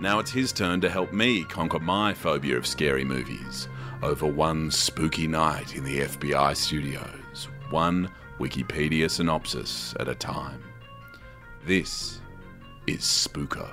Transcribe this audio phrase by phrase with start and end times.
[0.00, 3.68] Now it's his turn to help me conquer my phobia of scary movies
[4.02, 10.62] over one spooky night in the FBI studios, one Wikipedia synopsis at a time.
[11.64, 12.20] This
[12.86, 13.70] is Spooko.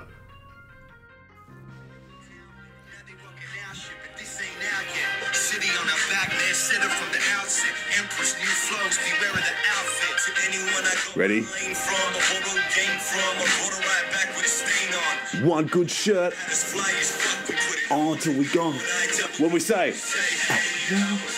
[11.14, 11.44] Ready?
[15.40, 16.34] One good shirt
[17.90, 18.74] on till we gone.
[19.38, 19.94] What we say?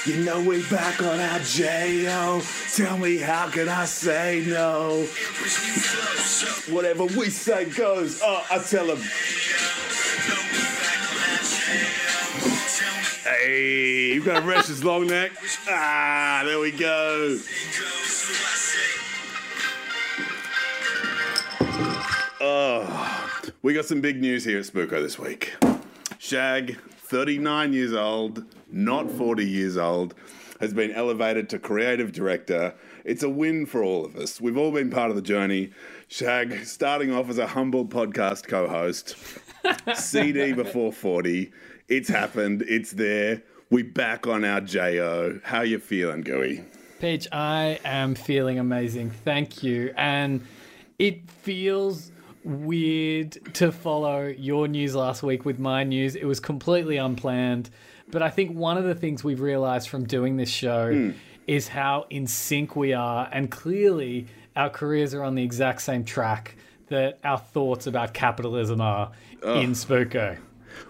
[0.04, 2.42] You know we back on our J.O.
[2.74, 5.06] Tell me how can I say no?
[6.74, 8.20] Whatever we say goes.
[8.22, 9.02] Oh, I tell me
[13.24, 15.32] Hey, you've got to rest his long neck.
[15.68, 17.38] Ah, there we go.
[22.40, 23.13] Oh,
[23.64, 25.54] we got some big news here at Spooko this week.
[26.18, 30.14] Shag, 39 years old, not 40 years old,
[30.60, 32.74] has been elevated to creative director.
[33.06, 34.38] It's a win for all of us.
[34.38, 35.70] We've all been part of the journey.
[36.08, 39.16] Shag, starting off as a humble podcast co host,
[39.94, 41.50] CD before 40.
[41.88, 42.64] It's happened.
[42.68, 43.42] It's there.
[43.70, 45.40] We back on our JO.
[45.42, 46.64] How you feeling, Gooey?
[47.00, 49.10] Peach, I am feeling amazing.
[49.10, 49.94] Thank you.
[49.96, 50.46] And
[50.98, 52.12] it feels
[52.44, 56.14] weird to follow your news last week with my news.
[56.14, 57.70] It was completely unplanned.
[58.10, 61.10] But I think one of the things we've realized from doing this show hmm.
[61.46, 63.28] is how in sync we are.
[63.32, 66.56] And clearly, our careers are on the exact same track
[66.88, 69.12] that our thoughts about capitalism are
[69.42, 70.38] in Spooko.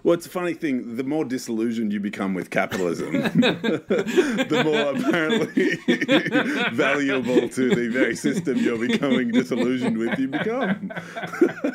[0.03, 0.97] Well, it's a funny thing.
[0.97, 5.75] The more disillusioned you become with capitalism, the more apparently
[6.75, 10.93] valuable to the very system you're becoming disillusioned with you become.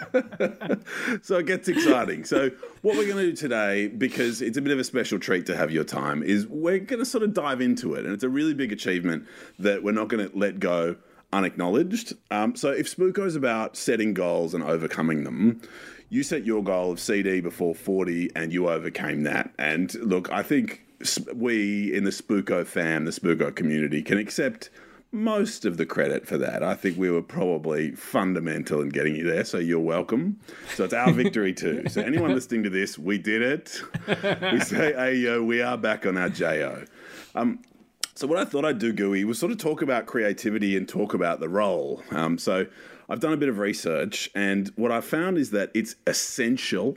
[1.21, 2.23] so it gets exciting.
[2.23, 5.45] So, what we're going to do today, because it's a bit of a special treat
[5.47, 8.05] to have your time, is we're going to sort of dive into it.
[8.05, 9.27] And it's a really big achievement
[9.59, 10.95] that we're not going to let go
[11.31, 12.13] unacknowledged.
[12.31, 15.61] Um, so, if Spooko is about setting goals and overcoming them,
[16.09, 19.51] you set your goal of CD before 40 and you overcame that.
[19.57, 20.83] And look, I think
[21.33, 24.69] we in the Spooko fam, the Spooko community, can accept
[25.11, 26.61] most of the credit for that.
[26.61, 30.39] I think we were probably fundamental in getting you there, so you're welcome.
[30.75, 31.85] So it's our victory too.
[31.89, 33.81] So anyone listening to this, we did it.
[34.51, 36.85] We say, hey, yo, we are back on our JO.
[37.33, 37.59] Um,
[38.13, 41.13] so what I thought I'd do, Gooey, was sort of talk about creativity and talk
[41.13, 42.03] about the role.
[42.11, 42.67] Um, so
[43.09, 46.95] I've done a bit of research, and what I found is that it's essential.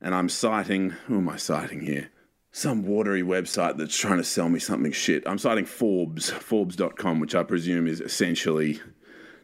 [0.00, 2.10] And I'm citing, who am I citing here?
[2.50, 5.22] Some watery website that's trying to sell me something shit.
[5.26, 8.80] I'm citing Forbes, Forbes.com, which I presume is essentially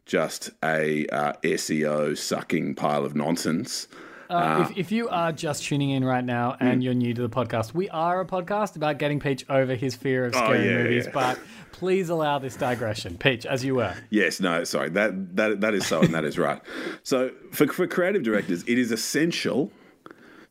[0.05, 3.87] just a uh, SEO sucking pile of nonsense.
[4.32, 6.84] Uh, if, if you are just tuning in right now and Mm.
[6.84, 10.25] you're new to the podcast, we are a podcast about getting Peach over his fear
[10.25, 11.04] of scary Oh, yeah, movies.
[11.06, 11.12] yeah.
[11.12, 11.38] But
[11.72, 13.94] please allow this digression, Peach, as you were.
[14.10, 14.88] Yes, no, sorry.
[14.91, 16.60] That that that is so, and that is right.
[17.03, 19.71] So for for creative directors, it is essential.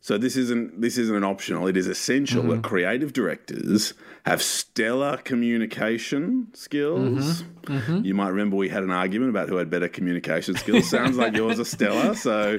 [0.00, 1.66] So this isn't this isn't an optional.
[1.66, 3.94] It is essential that creative directors
[4.24, 7.42] have stellar communication skills.
[7.42, 7.72] Mm-hmm.
[7.72, 8.04] Mm-hmm.
[8.04, 10.88] You might remember we had an argument about who had better communication skills.
[10.88, 12.14] Sounds like yours are stellar.
[12.14, 12.56] So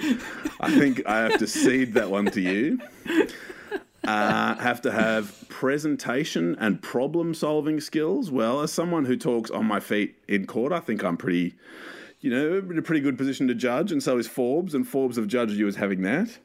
[0.60, 2.80] I think I have to cede that one to you.
[4.04, 8.30] Uh, have to have presentation and problem solving skills.
[8.30, 11.56] Well, as someone who talks on my feet in court, I think I'm pretty,
[12.20, 15.16] you know, in a pretty good position to judge, and so is Forbes, and Forbes
[15.16, 16.38] have judged you as having that.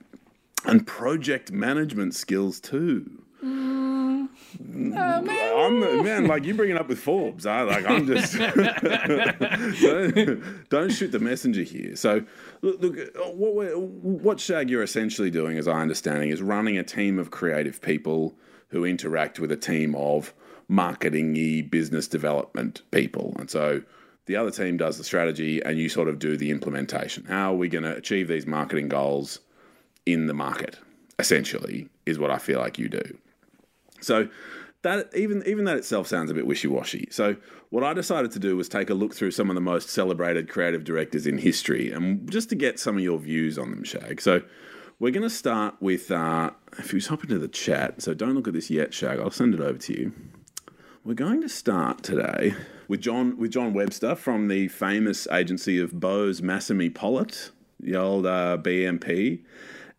[0.66, 3.24] And project management skills too.
[3.42, 3.87] I'm
[4.60, 7.46] the, man, Man, like you bring it up with Forbes.
[7.46, 8.32] I like I'm just
[9.80, 11.94] don't, don't shoot the messenger here.
[11.94, 12.24] So
[12.62, 12.96] look, look
[13.34, 17.80] what what Shag you're essentially doing, as I understanding, is running a team of creative
[17.80, 18.34] people
[18.68, 20.34] who interact with a team of
[20.66, 23.82] marketing-y business development people, and so.
[24.26, 27.24] The other team does the strategy, and you sort of do the implementation.
[27.24, 29.40] How are we going to achieve these marketing goals
[30.04, 30.78] in the market?
[31.18, 33.16] Essentially, is what I feel like you do.
[34.00, 34.28] So
[34.82, 37.08] that even even that itself sounds a bit wishy-washy.
[37.10, 37.36] So
[37.70, 40.48] what I decided to do was take a look through some of the most celebrated
[40.48, 44.20] creative directors in history and just to get some of your views on them, Shag.
[44.20, 44.42] So
[45.00, 48.48] we're going to start with, uh, if you hop into the chat, so don't look
[48.48, 50.12] at this yet, Shag, I'll send it over to you.
[51.04, 52.54] We're going to start today
[52.88, 58.26] with John with John Webster from the famous agency of Boase Massimi Pollitt, the old
[58.26, 59.42] uh, BMP,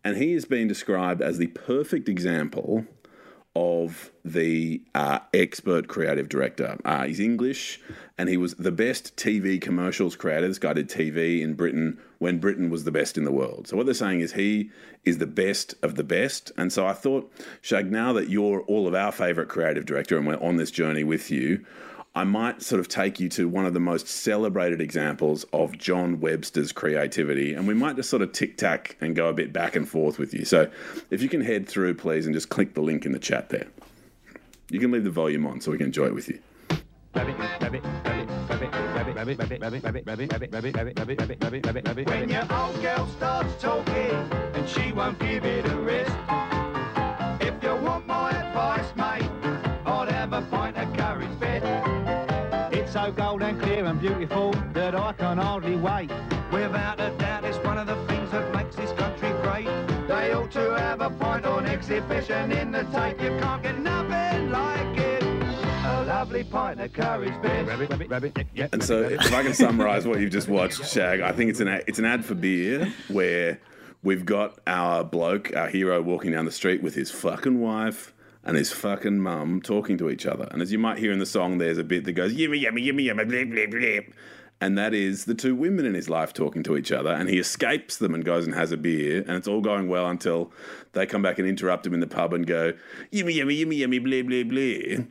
[0.04, 2.86] and he has been described as the perfect example
[3.56, 6.78] of the uh, expert creative director.
[6.84, 7.80] Uh, he's English,
[8.16, 10.46] and he was the best TV commercials creator.
[10.46, 13.66] This guy did TV in Britain when Britain was the best in the world.
[13.66, 14.70] So what they're saying is he
[15.04, 16.52] is the best of the best.
[16.56, 20.26] And so I thought, Shag, now that you're all of our favourite creative director, and
[20.26, 21.64] we're on this journey with you.
[22.12, 26.18] I might sort of take you to one of the most celebrated examples of John
[26.18, 29.76] Webster's creativity, and we might just sort of tic tac and go a bit back
[29.76, 30.44] and forth with you.
[30.44, 30.68] So,
[31.10, 33.68] if you can head through, please, and just click the link in the chat there.
[34.70, 36.40] You can leave the volume on so we can enjoy it with you.
[37.12, 37.28] When
[42.28, 46.10] your old girl starts talking and she won't give it a rest.
[47.40, 48.39] If you want my
[55.10, 56.08] I can hardly wait.
[56.52, 59.64] Without a doubt, it's one of the things that makes this country great.
[60.06, 63.20] They ought to have a pint on exhibition in the tape.
[63.20, 65.24] You can't get nothing like it.
[65.24, 68.72] A lovely pint of Courage Best.
[68.72, 71.66] And so, if I can summarize what you've just watched, Shag, I think it's an
[71.66, 73.58] a- it's an ad for beer where
[74.04, 78.14] we've got our bloke, our hero, walking down the street with his fucking wife
[78.44, 80.46] and his fucking mum talking to each other.
[80.52, 82.82] And as you might hear in the song, there's a bit that goes yummy yummy
[82.82, 84.14] yummy yummy blip blip blip.
[84.60, 87.38] And that is the two women in his life talking to each other, and he
[87.38, 90.52] escapes them and goes and has a beer, and it's all going well until
[90.92, 92.74] they come back and interrupt him in the pub and go,
[93.10, 95.04] yummy, yummy, yummy, yummy, blah, blah, blah.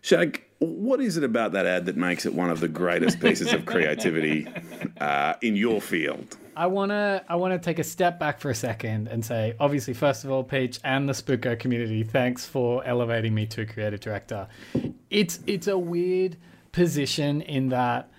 [0.00, 3.52] Shag, what is it about that ad that makes it one of the greatest pieces
[3.52, 4.46] of creativity
[5.00, 6.36] uh, in your field?
[6.56, 10.24] I wanna I wanna take a step back for a second and say, obviously, first
[10.24, 14.48] of all, Peach and the Spooko community, thanks for elevating me to creative director.
[15.08, 16.36] It's it's a weird
[16.72, 18.10] position in that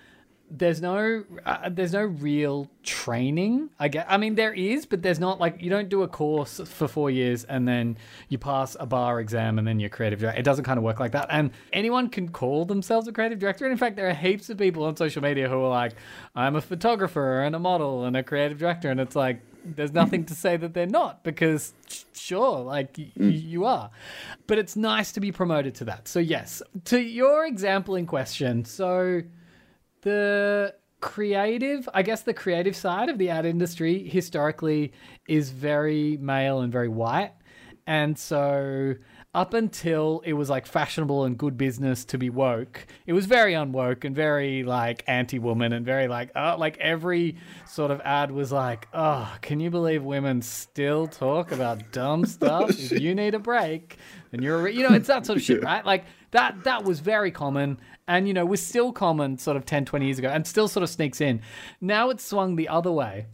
[0.50, 3.70] there's no uh, there's no real training.
[3.78, 4.06] I get.
[4.08, 7.10] I mean, there is, but there's not like you don't do a course for four
[7.10, 7.96] years and then
[8.28, 10.40] you pass a bar exam and then you're creative director.
[10.40, 11.28] It doesn't kind of work like that.
[11.30, 13.64] And anyone can call themselves a creative director.
[13.64, 15.92] And in fact, there are heaps of people on social media who are like,
[16.34, 20.24] I'm a photographer and a model and a creative director, and it's like there's nothing
[20.24, 21.74] to say that they're not because
[22.14, 23.90] sure like y- y- you are
[24.46, 28.64] but it's nice to be promoted to that so yes to your example in question
[28.64, 29.20] so
[30.02, 34.92] the creative i guess the creative side of the ad industry historically
[35.28, 37.32] is very male and very white.
[37.86, 38.94] And so
[39.34, 43.52] up until it was like fashionable and good business to be woke it was very
[43.52, 47.36] unwoke and very like anti-woman and very like oh like every
[47.66, 52.70] sort of ad was like oh can you believe women still talk about dumb stuff?
[52.70, 53.96] If you need a break
[54.32, 55.84] and you're you know it's that sort of shit right?
[55.84, 59.84] Like that that was very common and you know was still common sort of 10
[59.84, 61.40] 20 years ago and still sort of sneaks in.
[61.80, 63.26] Now it's swung the other way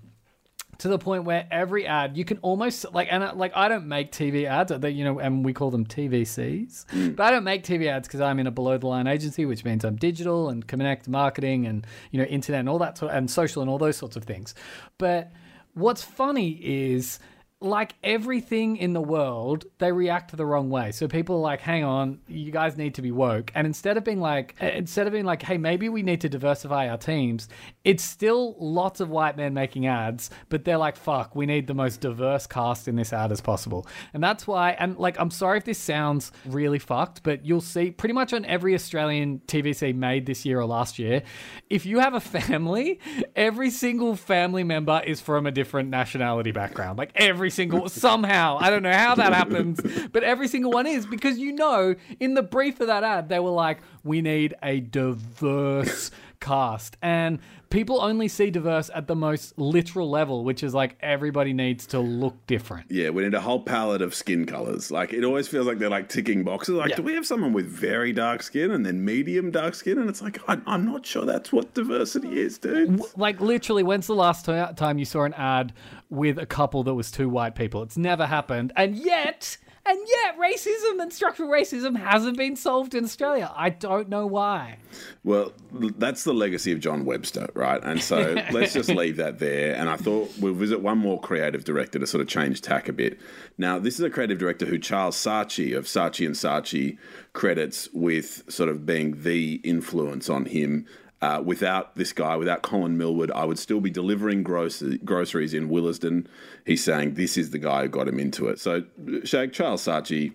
[0.78, 3.86] to the point where every ad you can almost like and uh, like I don't
[3.88, 4.70] make TV ads.
[4.70, 8.20] That you know and we call them TVCs but I don't make TV ads because
[8.20, 11.86] I'm in a below the line agency which means I'm digital and connect marketing and
[12.10, 14.24] you know internet and all that sort of and social and all those sorts of
[14.24, 14.54] things.
[14.98, 15.32] But
[15.72, 17.18] what's funny is
[17.60, 20.92] like everything in the world, they react the wrong way.
[20.92, 23.50] So people are like, hang on, you guys need to be woke.
[23.54, 26.28] And instead of being like, eh, instead of being like, hey, maybe we need to
[26.28, 27.48] diversify our teams,
[27.82, 31.74] it's still lots of white men making ads, but they're like, fuck, we need the
[31.74, 33.86] most diverse cast in this ad as possible.
[34.12, 37.90] And that's why, and like, I'm sorry if this sounds really fucked, but you'll see
[37.90, 41.22] pretty much on every Australian TVC made this year or last year,
[41.70, 43.00] if you have a family,
[43.36, 46.98] every single family member is from a different nationality background.
[46.98, 49.80] Like every single, somehow, I don't know how that happens,
[50.12, 53.38] but every single one is because you know, in the brief of that ad, they
[53.38, 56.10] were like, we need a diverse
[56.40, 56.96] cast.
[57.02, 57.38] And
[57.70, 61.98] people only see diverse at the most literal level, which is like everybody needs to
[61.98, 62.86] look different.
[62.90, 64.90] Yeah, we need a whole palette of skin colors.
[64.90, 66.74] Like it always feels like they're like ticking boxes.
[66.76, 66.96] Like, Yeah.
[66.96, 69.98] do we have someone with very dark skin and then medium dark skin?
[69.98, 73.00] And it's like, I'm not sure that's what diversity is, dude.
[73.16, 75.72] Like literally, when's the last time you saw an ad
[76.10, 77.82] with a couple that was two white people?
[77.82, 79.56] It's never happened, and yet,
[79.88, 83.52] and yet, racism and structural racism hasn't been solved in Australia.
[83.54, 84.78] I don't know why.
[85.22, 87.80] Well, that's the legacy of John Webster, right?
[87.84, 89.76] And so let's just leave that there.
[89.76, 92.92] And I thought we'll visit one more creative director to sort of change tack a
[92.92, 93.20] bit.
[93.58, 96.98] Now, this is a creative director who Charles Saatchi of Saatchi and Saatchi
[97.32, 100.86] credits with sort of being the influence on him
[101.22, 105.70] Uh, without this guy, without Colin Millward, I would still be delivering grocery, groceries in
[105.70, 106.28] Williston.
[106.66, 108.60] He's saying this is the guy who got him into it.
[108.60, 108.84] So,
[109.24, 110.34] Shag, Charles Saatchi,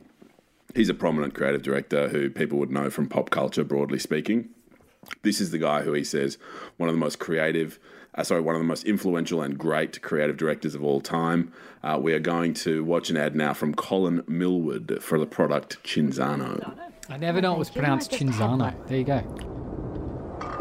[0.74, 4.50] he's a prominent creative director who people would know from pop culture, broadly speaking.
[5.22, 6.38] This is the guy who he says
[6.78, 7.80] one of the most creative,
[8.16, 11.54] uh, sorry, one of the most influential and great creative directors of all time.
[11.84, 15.78] Uh, we are going to watch an ad now from Colin Millward for the product
[15.84, 16.76] Cinzano.
[17.10, 18.88] I never know it was pronounced I Chinzano.
[18.88, 19.81] There you go.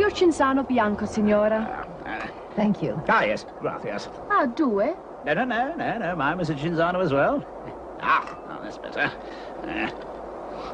[0.00, 1.86] Io Cinzano Bianco, signora.
[2.56, 2.98] Thank you.
[3.06, 4.08] Ah, yes, gracias.
[4.30, 4.96] Ah, due.
[5.26, 7.44] No, no, no, no, no, mine was a Cinzano as well.
[8.00, 9.12] Ah, oh, that's better.
[9.62, 9.90] Uh,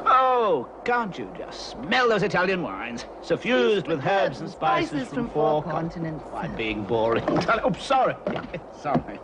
[0.05, 3.05] oh, can't you just smell those Italian wines?
[3.21, 6.23] Suffused with herbs and spices from four continents.
[6.29, 7.25] Quite being boring.
[7.27, 8.15] oh, sorry.
[8.81, 9.19] sorry.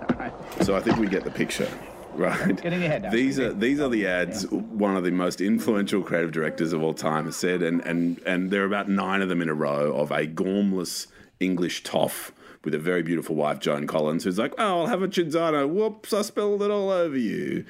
[0.64, 1.70] So I think we get the picture,
[2.16, 2.62] right?
[2.62, 3.12] Getting your head down.
[3.12, 4.48] These are these are the ads.
[4.50, 8.52] One of the most influential creative directors of all time has said, and and and
[8.52, 11.08] there are about nine of them in a row of a gormless
[11.40, 12.32] English toff
[12.64, 15.68] with a very beautiful wife, Joan Collins, who's like, "Oh, I'll have a Cinzano.
[15.68, 17.66] Whoops, I spilled it all over you."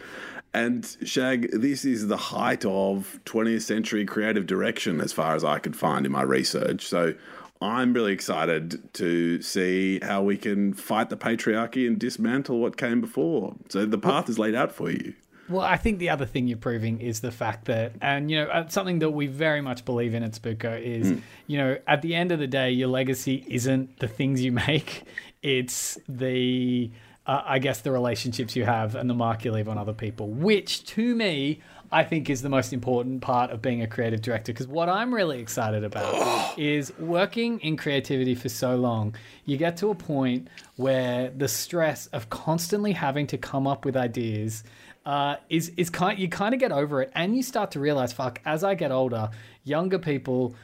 [0.53, 5.57] And Shag, this is the height of 20th century creative direction, as far as I
[5.57, 6.85] could find in my research.
[6.85, 7.15] So
[7.61, 12.99] I'm really excited to see how we can fight the patriarchy and dismantle what came
[12.99, 13.55] before.
[13.69, 15.13] So the path is laid out for you.
[15.49, 18.49] Well, I think the other thing you're proving is the fact that, and you know,
[18.49, 21.13] uh, something that we very much believe in at Spooko is,
[21.47, 25.03] you know, at the end of the day, your legacy isn't the things you make;
[25.41, 26.89] it's the,
[27.25, 30.29] uh, I guess, the relationships you have and the mark you leave on other people.
[30.29, 31.61] Which, to me,
[31.91, 34.51] I think is the most important part of being a creative director.
[34.51, 39.15] Because what I'm really excited about is working in creativity for so long.
[39.45, 43.95] You get to a point where the stress of constantly having to come up with
[43.95, 44.63] ideas
[45.05, 46.17] uh, is is kind.
[46.17, 48.39] You kind of get over it, and you start to realize, fuck.
[48.45, 49.29] As I get older,
[49.63, 50.55] younger people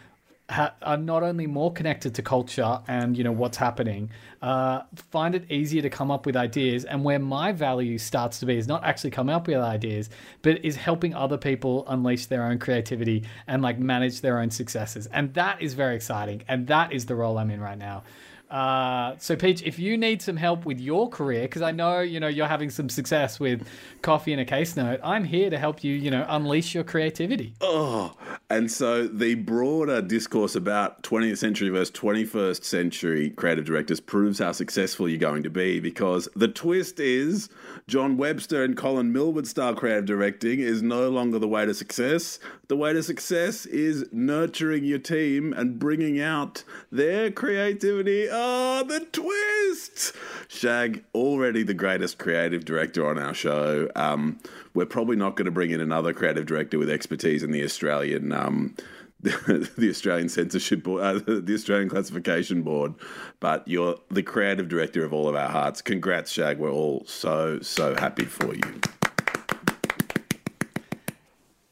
[0.50, 4.10] ha- are not only more connected to culture and you know what's happening,
[4.41, 6.86] uh, find it easier to come up with ideas.
[6.86, 10.10] And where my value starts to be is not actually coming up with ideas,
[10.41, 15.08] but is helping other people unleash their own creativity and like manage their own successes.
[15.08, 16.44] And that is very exciting.
[16.48, 18.03] And that is the role I'm in right now.
[18.50, 22.20] Uh, so Peach, if you need some help with your career, because I know you
[22.20, 23.68] know you're having some success with
[24.01, 25.94] coffee and a case note, I'm here to help you.
[25.94, 27.53] You know, unleash your creativity.
[27.62, 28.15] Oh,
[28.50, 34.51] and so the broader discourse about 20th century versus 21st century creative directors proves how
[34.51, 37.50] successful you're going to be because the twist is
[37.88, 42.39] John Webster and Colin Millward style creative directing is no longer the way to success.
[42.68, 48.29] The way to success is nurturing your team and bringing out their creativity.
[48.41, 50.15] Oh, the twist!
[50.48, 53.89] Shag, already the greatest creative director on our show.
[53.98, 54.39] Um,
[54.74, 58.31] we're probably not going to bring in another creative director with expertise in the Australian.
[58.31, 58.75] Um,
[59.19, 62.93] the Australian Censorship Board, uh, the Australian Classification Board,
[63.41, 65.81] but you're the creative director of all of our hearts.
[65.81, 66.60] Congrats, Shag.
[66.60, 68.81] We're all so, so happy for you.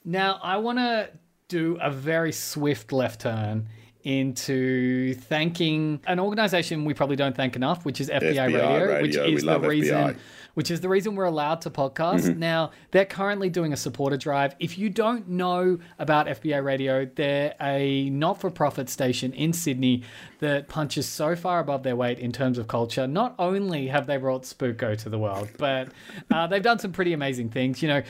[0.03, 1.11] Now, I want to
[1.47, 3.69] do a very swift left turn
[4.07, 9.17] into thanking an organization we probably don't thank enough, which is FBI, FBI Radio, which
[9.17, 9.25] Radio.
[9.25, 10.17] We is the love reason.
[10.57, 12.23] Which is the reason we're allowed to podcast.
[12.25, 12.39] Mm-hmm.
[12.39, 14.55] Now, they're currently doing a supporter drive.
[14.59, 20.01] If you don't know about FBI Radio, they're a not for profit station in Sydney
[20.39, 23.05] that punches so far above their weight in terms of culture.
[23.05, 25.89] Not only have they brought Spooko to the world, but
[26.31, 27.83] uh, they've done some pretty amazing things.
[27.83, 28.01] You know,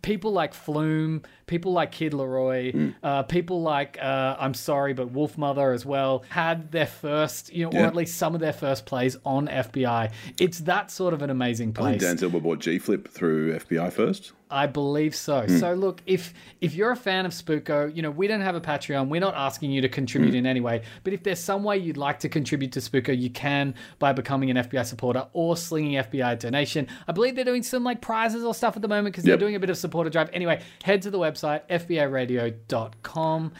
[0.00, 2.94] people like Flume, people like Kid Laroi, Mm.
[3.02, 7.78] uh, people like uh, I'm sorry, but Wolfmother as well had their first, you know,
[7.78, 10.10] or at least some of their first plays on FBI.
[10.38, 12.00] It's that sort of an amazing place.
[12.00, 14.32] Dan Silver bought G Flip through FBI first.
[14.50, 15.46] I believe so.
[15.46, 15.56] Hmm.
[15.56, 18.60] So look, if if you're a fan of Spooko, you know, we don't have a
[18.60, 19.08] Patreon.
[19.08, 20.82] We're not asking you to contribute in any way.
[21.04, 24.50] But if there's some way you'd like to contribute to Spooko, you can by becoming
[24.50, 26.86] an FBI supporter or slinging FBI donation.
[27.08, 29.30] I believe they're doing some like prizes or stuff at the moment because Yep.
[29.38, 30.28] they're doing a bit of supporter drive.
[30.34, 33.52] Anyway, head to the website fbiradio.com.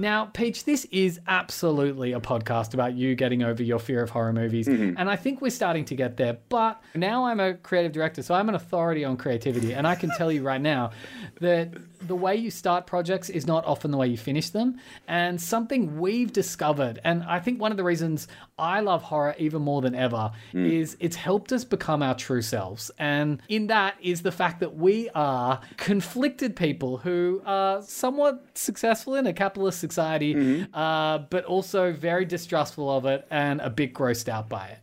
[0.00, 4.32] Now, Peach, this is absolutely a podcast about you getting over your fear of horror
[4.32, 4.68] movies.
[4.68, 4.96] Mm-hmm.
[4.96, 6.38] And I think we're starting to get there.
[6.48, 9.74] But now I'm a creative director, so I'm an authority on creativity.
[9.74, 10.92] And I can tell you right now
[11.40, 14.78] that the way you start projects is not often the way you finish them.
[15.06, 18.28] And something we've discovered, and I think one of the reasons
[18.58, 22.90] I love horror even more than ever, is it's helped us become our true selves.
[22.98, 29.14] And in that is the fact that we are conflicted people who are somewhat successful
[29.14, 34.28] in a capitalist society, uh, but also very distrustful of it and a bit grossed
[34.28, 34.78] out by it.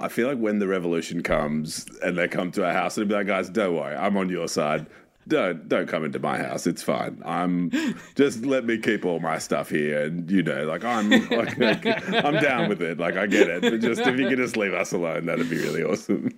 [0.00, 3.14] I feel like when the revolution comes and they come to our house, it'll be
[3.14, 4.86] like, guys, don't worry, I'm on your side.
[5.28, 6.66] Don't don't come into my house.
[6.66, 7.22] It's fine.
[7.24, 7.70] I'm
[8.16, 11.58] just let me keep all my stuff here, and you know, like I'm like,
[12.24, 12.98] I'm down with it.
[12.98, 13.62] Like I get it.
[13.62, 16.30] But just if you could just leave us alone, that'd be really awesome.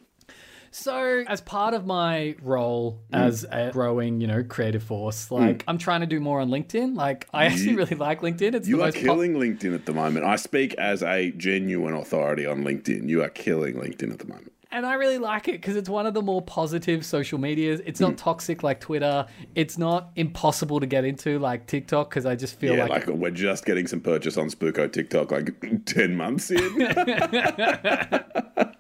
[0.75, 3.19] So, as part of my role Mm.
[3.27, 6.97] as a growing, you know, creative force, like I'm trying to do more on LinkedIn.
[6.97, 8.55] Like, I actually You- really like LinkedIn.
[8.55, 10.25] It's You the are most pop- killing LinkedIn at the moment.
[10.25, 13.07] I speak as a genuine authority on LinkedIn.
[13.09, 14.53] You are killing LinkedIn at the moment.
[14.73, 17.81] And I really like it because it's one of the more positive social medias.
[17.87, 18.09] It's Mm.
[18.09, 19.27] not toxic like Twitter.
[19.55, 23.17] It's not impossible to get into like TikTok because I just feel Yeah, like, like,
[23.17, 26.59] we're just getting some purchase on Spooko TikTok like 10 months in.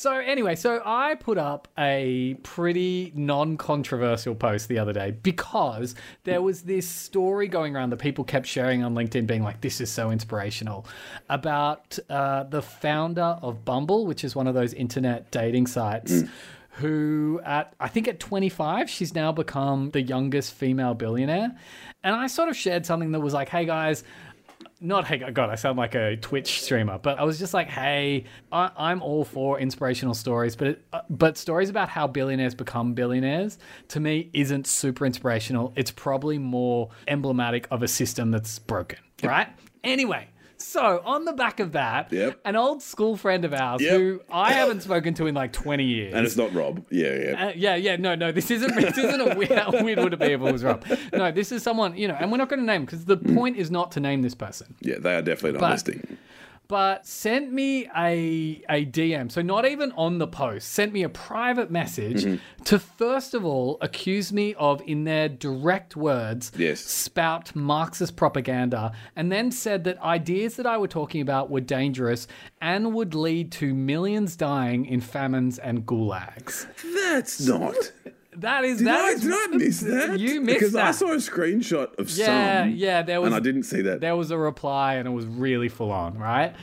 [0.00, 6.40] So anyway, so I put up a pretty non-controversial post the other day because there
[6.40, 9.92] was this story going around that people kept sharing on LinkedIn, being like, "This is
[9.92, 10.86] so inspirational,"
[11.28, 16.22] about uh, the founder of Bumble, which is one of those internet dating sites.
[16.74, 21.54] Who at I think at 25 she's now become the youngest female billionaire,
[22.02, 24.02] and I sort of shared something that was like, "Hey guys,
[24.80, 28.24] not hey god i sound like a twitch streamer but i was just like hey
[28.50, 32.94] I, i'm all for inspirational stories but it, uh, but stories about how billionaires become
[32.94, 35.72] billionaires to me isn't super inspirational.
[35.76, 39.48] It's probably more emblematic of a system that's broken right?
[39.84, 40.28] Anyway
[40.60, 42.40] so on the back of that Yep.
[42.44, 43.92] an old school friend of ours Yep.
[43.92, 46.84] who i haven't spoken to in like 20 years and it's not Rob.
[46.90, 47.46] Yeah, yeah.
[47.46, 48.74] uh, yeah, yeah, no, no, this isn't.
[48.74, 49.50] This isn't a weird.
[49.58, 50.84] How weird would it be if it was Rob?
[51.12, 53.56] No, this is someone you know, and we're not going to name because the point
[53.56, 56.18] is not to name this person, Yeah, they are definitely not But- listening.
[56.70, 59.30] But sent me a a DM.
[59.30, 62.62] So not even on the post, sent me a private message mm-hmm.
[62.62, 66.78] to first of all accuse me of, in their direct words, Yes.
[66.80, 72.28] spout Marxist propaganda, and then said that ideas that I were talking about were dangerous
[72.60, 76.66] and would lead to millions dying in famines and gulags.
[76.94, 77.74] That's not.
[78.36, 80.18] That is Did, that I, is- did I miss that?
[80.20, 80.70] You missed that.
[80.70, 82.70] because I saw a screenshot of Yeah, some.
[82.76, 84.00] yeah, there was and I didn't see that.
[84.00, 86.54] there was a reply and it was really full on, right?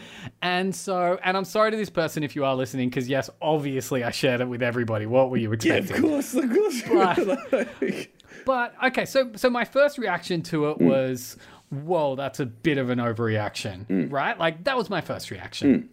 [0.41, 4.03] And so, and I'm sorry to this person if you are listening, because yes, obviously
[4.03, 5.05] I shared it with everybody.
[5.05, 5.87] What were you expecting?
[5.89, 6.83] yeah, of course, of course.
[7.51, 8.13] Like-
[8.45, 10.85] But okay, so so my first reaction to it mm.
[10.87, 11.35] was,
[11.69, 14.09] whoa, that's a bit of an overreaction, mm.
[14.11, 14.39] right?
[14.39, 15.73] Like that was my first reaction.
[15.83, 15.87] Mm.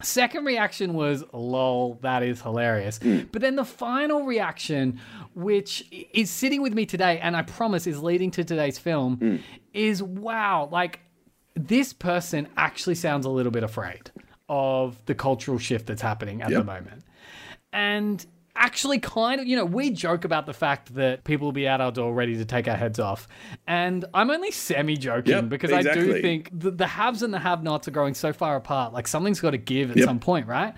[0.00, 2.98] Second reaction was, lol, that is hilarious.
[2.98, 3.22] Hmm.
[3.32, 5.00] But then the final reaction,
[5.34, 9.36] which is sitting with me today, and I promise is leading to today's film, hmm.
[9.72, 11.00] is wow, like
[11.54, 14.10] this person actually sounds a little bit afraid
[14.48, 17.04] of the cultural shift that's happening at the moment.
[17.72, 18.24] And
[18.58, 21.80] actually, kind of, you know, we joke about the fact that people will be at
[21.80, 23.26] our door ready to take our heads off.
[23.66, 27.38] And I'm only semi joking Yep, because I do think the, the haves and the
[27.38, 28.92] have nots are growing so far apart.
[28.92, 30.04] Like something's got to give at Yep.
[30.06, 30.74] some point, right?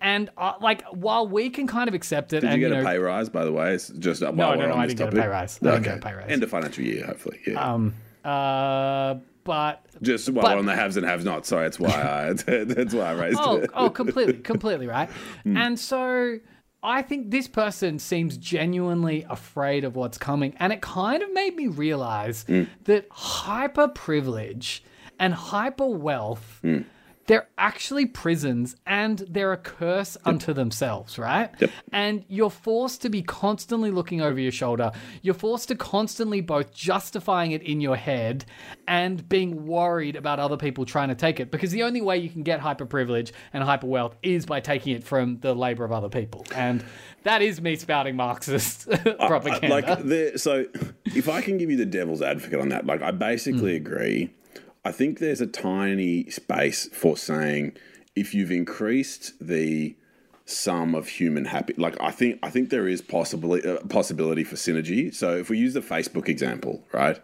[0.00, 2.82] And uh, like, while we can kind of accept it, Did and you get know,
[2.82, 3.74] a pay rise, by the way?
[3.74, 5.58] It's just while no, we're no, on I didn't get a pay rise.
[5.58, 6.26] Didn't get pay rise.
[6.28, 7.38] End of financial year, hopefully.
[7.46, 7.78] Yeah.
[8.24, 9.14] uh,
[9.44, 11.48] but just while but- we're on the haves and have nots.
[11.48, 12.32] Sorry, that's why I
[12.64, 13.70] that's why I raised oh, it.
[13.74, 15.08] oh, completely, completely right.
[15.44, 16.38] And so
[16.82, 21.54] I think this person seems genuinely afraid of what's coming, and it kind of made
[21.54, 22.68] me realize mm.
[22.84, 24.82] that hyper privilege
[25.18, 26.60] and hyper wealth.
[26.64, 26.84] Mm.
[27.26, 31.50] They're actually prisons and they're a curse unto themselves, right?
[31.92, 34.90] And you're forced to be constantly looking over your shoulder.
[35.22, 38.44] You're forced to constantly both justifying it in your head
[38.88, 42.28] and being worried about other people trying to take it because the only way you
[42.28, 45.92] can get hyper privilege and hyper wealth is by taking it from the labor of
[45.92, 46.44] other people.
[46.54, 46.84] And
[47.22, 49.68] that is me spouting Marxist propaganda.
[49.68, 50.66] like the so
[51.04, 53.76] if I can give you the devil's advocate on that, like I basically mm.
[53.76, 54.34] agree.
[54.84, 57.76] I think there's a tiny space for saying
[58.16, 59.96] if you've increased the
[60.44, 64.56] sum of human happy like I think I think there is possibly uh, possibility for
[64.56, 65.14] synergy.
[65.14, 67.20] So if we use the Facebook example, right?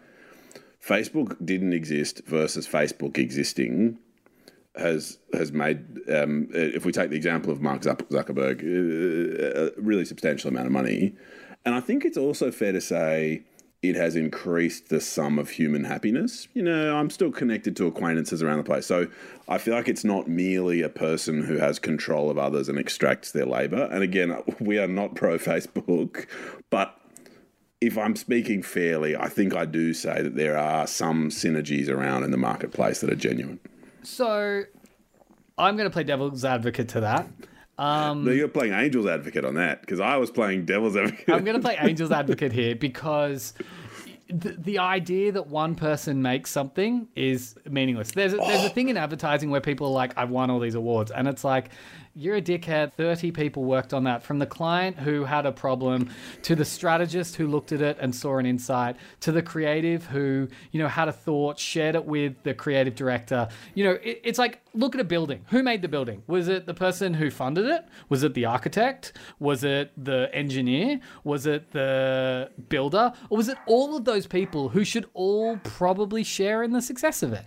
[0.87, 3.99] Facebook didn't exist versus Facebook existing
[4.77, 10.05] has has made um, if we take the example of Mark Zuckerberg uh, a really
[10.05, 11.17] substantial amount of money,
[11.65, 13.43] and I think it's also fair to say
[13.83, 16.49] it has increased the sum of human happiness.
[16.53, 19.07] You know, I'm still connected to acquaintances around the place, so
[19.49, 23.31] I feel like it's not merely a person who has control of others and extracts
[23.31, 23.89] their labor.
[23.93, 26.27] And again, we are not pro Facebook,
[26.71, 27.01] but
[27.81, 32.25] if I'm speaking fairly, I think I do say that there are some synergies around
[32.25, 33.61] in the marketplace that are genuine.
[34.03, 34.65] so
[35.57, 37.29] I'm going to play devil's advocate to that.
[37.79, 41.29] Um, No, you're playing Angel's Advocate on that because I was playing Devil's Advocate.
[41.31, 43.55] I'm going to play angel's advocate here because
[44.29, 48.11] the, the idea that one person makes something is meaningless.
[48.11, 50.75] There's a, there's a thing in advertising where people are like, I've won all these
[50.75, 51.11] awards.
[51.11, 51.71] And it's like,
[52.19, 52.93] you're a dickhead.
[52.95, 56.11] 30 people worked on that from the client who had a problem
[56.43, 60.49] to the strategist who looked at it and saw an insight to the creative who,
[60.73, 63.47] you know, had a thought, shared it with the creative director.
[63.75, 65.45] You know, it, it's like look at a building.
[65.51, 66.25] Who made the building?
[66.27, 67.85] Was it the person who funded it?
[68.09, 69.13] Was it the architect?
[69.39, 70.99] Was it the engineer?
[71.23, 73.13] Was it the builder?
[73.31, 77.23] Or was it all of those people who should all probably share in the success
[77.23, 77.45] of it?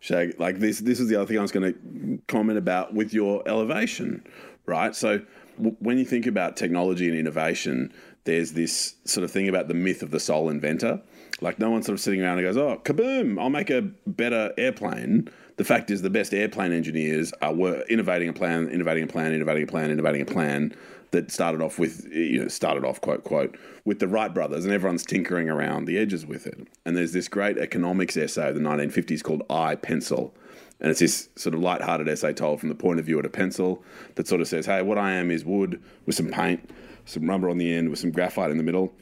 [0.00, 3.12] Shag, like this, this is the other thing I was going to comment about with
[3.12, 4.24] your elevation,
[4.66, 4.94] right?
[4.94, 5.20] So
[5.56, 7.92] w- when you think about technology and innovation,
[8.24, 11.00] there's this sort of thing about the myth of the sole inventor.
[11.40, 13.40] Like no one's sort of sitting around and goes, "Oh, kaboom!
[13.40, 18.28] I'll make a better airplane." The fact is, the best airplane engineers are were innovating
[18.28, 20.74] a plan, innovating a plan, innovating a plan, innovating a plan
[21.10, 24.74] that started off with, you know, started off quote quote with the Wright brothers, and
[24.74, 26.68] everyone's tinkering around the edges with it.
[26.84, 30.34] And there's this great economics essay of the 1950s called I Pencil,
[30.80, 33.30] and it's this sort of light-hearted essay told from the point of view of a
[33.30, 33.82] pencil
[34.14, 36.70] that sort of says, "Hey, what I am is wood with some paint,
[37.04, 38.94] some rubber on the end, with some graphite in the middle."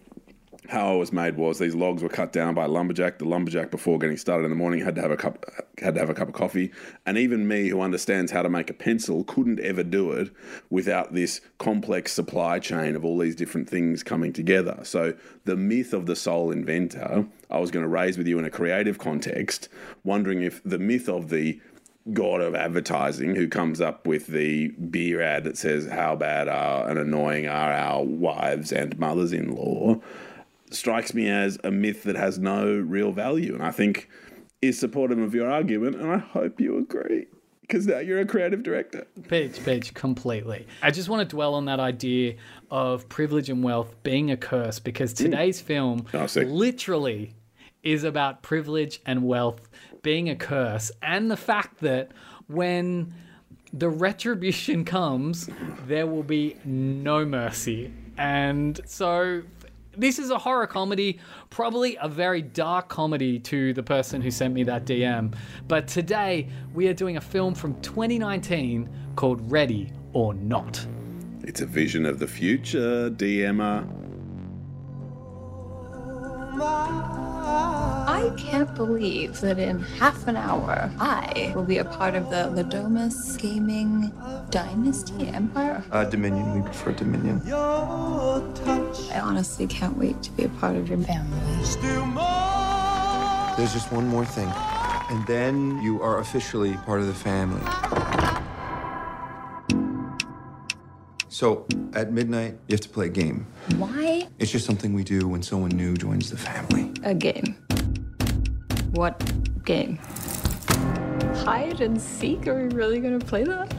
[0.68, 3.18] How I was made was these logs were cut down by a lumberjack.
[3.18, 5.44] The lumberjack, before getting started in the morning, had to have a cup
[5.78, 6.72] had to have a cup of coffee.
[7.04, 10.30] And even me, who understands how to make a pencil, couldn't ever do it
[10.70, 14.80] without this complex supply chain of all these different things coming together.
[14.82, 18.44] So the myth of the sole inventor, I was going to raise with you in
[18.44, 19.68] a creative context,
[20.04, 21.60] wondering if the myth of the
[22.12, 26.88] god of advertising who comes up with the beer ad that says how bad are
[26.88, 30.00] and annoying are our wives and mothers-in-law
[30.70, 34.08] strikes me as a myth that has no real value, and I think
[34.62, 37.26] is supportive of your argument, and I hope you agree
[37.66, 39.06] because now you're a creative director.
[39.28, 40.66] Peach, Peach, completely.
[40.82, 42.36] I just want to dwell on that idea
[42.70, 45.24] of privilege and wealth being a curse because hmm.
[45.24, 47.34] today's film Oh, literally
[47.82, 49.68] is about privilege and wealth
[50.02, 52.12] being a curse and the fact that
[52.46, 53.14] when
[53.72, 55.48] the retribution comes,
[55.86, 57.92] there will be no mercy.
[58.16, 59.42] And so
[59.96, 61.18] this is a horror comedy,
[61.50, 65.34] probably a very dark comedy to the person who sent me that DM.
[65.68, 70.86] But today we are doing a film from 2019 called Ready or Not.
[71.42, 73.86] It's a vision of the future, DMer.
[77.46, 82.48] I can't believe that in half an hour I will be a part of the
[82.50, 84.12] Le Domas Gaming
[84.50, 85.82] Dynasty Empire.
[85.92, 86.54] Uh, Dominion.
[86.54, 87.40] We prefer Dominion.
[87.50, 91.40] I honestly can't wait to be a part of your family.
[93.56, 94.52] There's just one more thing.
[95.10, 97.62] And then you are officially part of the family.
[101.36, 103.46] So, at midnight, you have to play a game.
[103.76, 106.90] Why It's just something we do when someone new joins the family.
[107.04, 107.56] a game?
[108.92, 109.22] What
[109.62, 109.98] game?
[111.44, 112.46] Hide and seek?
[112.48, 113.74] Are we really gonna play that?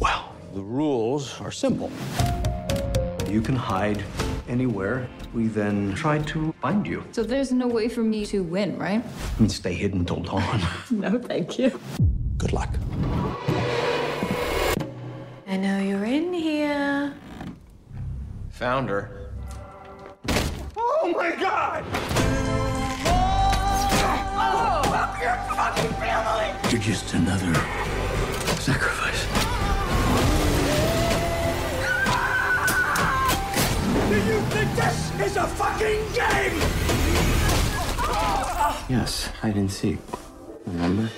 [0.00, 1.92] Well, the rules are simple.
[3.30, 4.02] You can hide
[4.48, 5.08] anywhere.
[5.32, 9.04] We then try to find you So there's no way for me to win, right?
[9.38, 10.60] and stay hidden till dawn.
[10.90, 11.78] No, thank you.
[12.38, 12.74] Good luck.
[15.50, 16.87] I know you're in here.
[18.58, 19.30] Founder.
[20.76, 21.84] Oh my god!
[24.34, 26.50] Oh, fuck your fucking family!
[26.72, 27.54] You're just another
[28.58, 29.22] sacrifice.
[34.08, 36.58] Do you think this is a fucking game?
[38.90, 40.00] Yes, hide and seek.
[40.66, 41.08] Remember?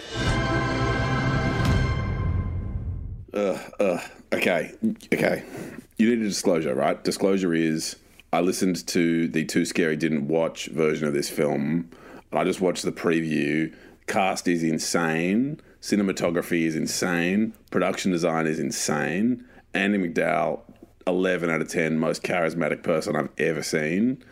[3.32, 4.00] Uh, uh,
[4.34, 4.74] okay,
[5.14, 5.42] okay.
[6.00, 7.04] You need a disclosure, right?
[7.04, 7.96] Disclosure is
[8.32, 11.90] I listened to the Too Scary Didn't Watch version of this film,
[12.32, 13.74] I just watched the preview.
[14.06, 15.60] Cast is insane.
[15.82, 17.52] Cinematography is insane.
[17.70, 19.44] Production design is insane.
[19.74, 20.60] Andie MacDowell,
[21.06, 24.24] 11 out of 10, most charismatic person I've ever seen.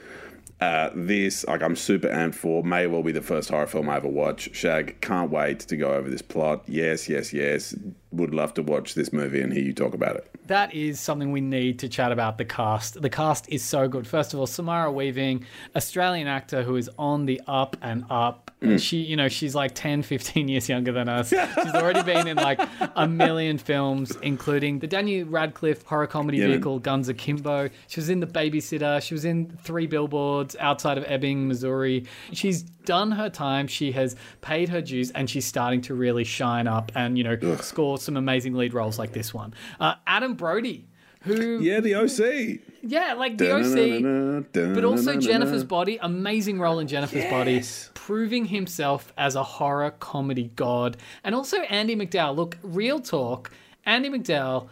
[0.61, 2.65] Uh, this, like, I'm super amped for.
[2.65, 4.49] May well be the first horror film I ever watch.
[4.55, 6.65] Shag, can't wait to go over this plot.
[6.67, 7.75] Yes, yes, yes.
[8.11, 10.31] Would love to watch this movie and hear you talk about it.
[10.47, 13.01] That is something we need to chat about the cast.
[13.03, 14.07] The cast is so good.
[14.07, 15.45] First of all, Samara Weaving,
[15.77, 18.51] Australian actor who is on the up and up.
[18.63, 18.81] Mm.
[18.81, 21.29] She, you know, she's like 10, 15 years younger than us.
[21.29, 22.61] She's already been in like
[22.97, 26.53] a million films, including the Daniel Radcliffe horror comedy Yeah, man.
[26.55, 27.69] vehicle Guns Akimbo.
[27.87, 29.01] She was in The Babysitter.
[29.03, 32.07] She was in Three Billboards outside of Ebbing, Missouri.
[32.33, 33.67] She's done her time.
[33.69, 37.57] She has paid her dues, and she's starting to really shine up and you know
[37.61, 39.55] score some amazing lead roles like this one.
[39.81, 40.87] Uh, Adam Brody,
[41.23, 42.61] who Yeah, the OC.
[42.83, 45.99] yeah, like the OC, but also Jennifer's Body.
[46.01, 47.63] Amazing role in Jennifer's Body,
[47.95, 50.97] proving himself as a horror comedy god.
[51.25, 52.37] And also Andie MacDowell.
[52.37, 53.51] Look, real talk,
[53.85, 54.69] Andie MacDowell,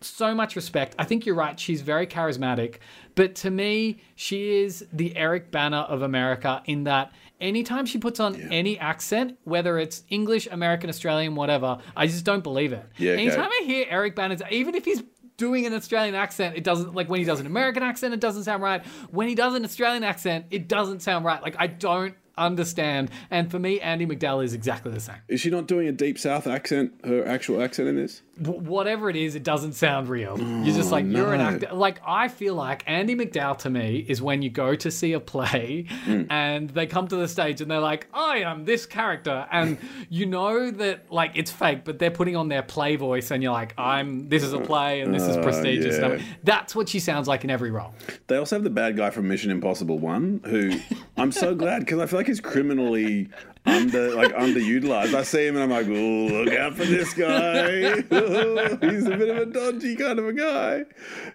[0.00, 0.94] so much respect.
[0.98, 1.60] I think you're right.
[1.60, 2.76] She's very charismatic.
[3.14, 8.20] But to me, she is the Eric Bana of America in that anytime she puts
[8.20, 12.84] on any accent, whether it's English, American, Australian, whatever, I just don't believe it.
[12.98, 13.22] Yeah, okay.
[13.22, 15.02] Anytime I hear Eric Bana's, even if he's
[15.36, 18.44] doing an Australian accent, it doesn't like when he does an American accent, it doesn't
[18.44, 18.84] sound right.
[19.10, 21.42] When he does an Australian accent, it doesn't sound right.
[21.42, 23.10] Like I don't understand.
[23.30, 25.16] And for me, Andie MacDowell is exactly the same.
[25.28, 28.22] Is she not doing a deep south accent, her actual accent in this?
[28.42, 30.38] W- whatever it is, it doesn't sound real.
[30.64, 31.68] you're just like you're an actor.
[31.72, 35.20] Like I feel like Andie MacDowell to me is when you go to see a
[35.20, 35.86] play
[36.30, 39.76] and they come to the stage and they're like, "I am this character," and
[40.08, 43.52] you know that like it's fake, but they're putting on their play voice, and you're
[43.52, 46.16] like, "I'm this is a play and this is Uh, prestigious." yeah.
[46.16, 46.26] stuff.
[46.42, 47.92] That's what she sounds like in every role.
[48.28, 50.72] They also have the bad guy from Mission Impossible One, who
[51.18, 53.28] I'm so glad because I feel like he's criminally
[53.66, 55.12] under like underutilized.
[55.14, 57.96] I see him and I'm like, oh, look out for this guy.
[58.90, 60.84] he's a bit of a dodgy kind of a guy.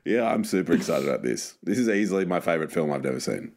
[0.05, 1.57] Yeah, I'm super excited about this.
[1.63, 3.51] This is easily my favorite film I've ever seen.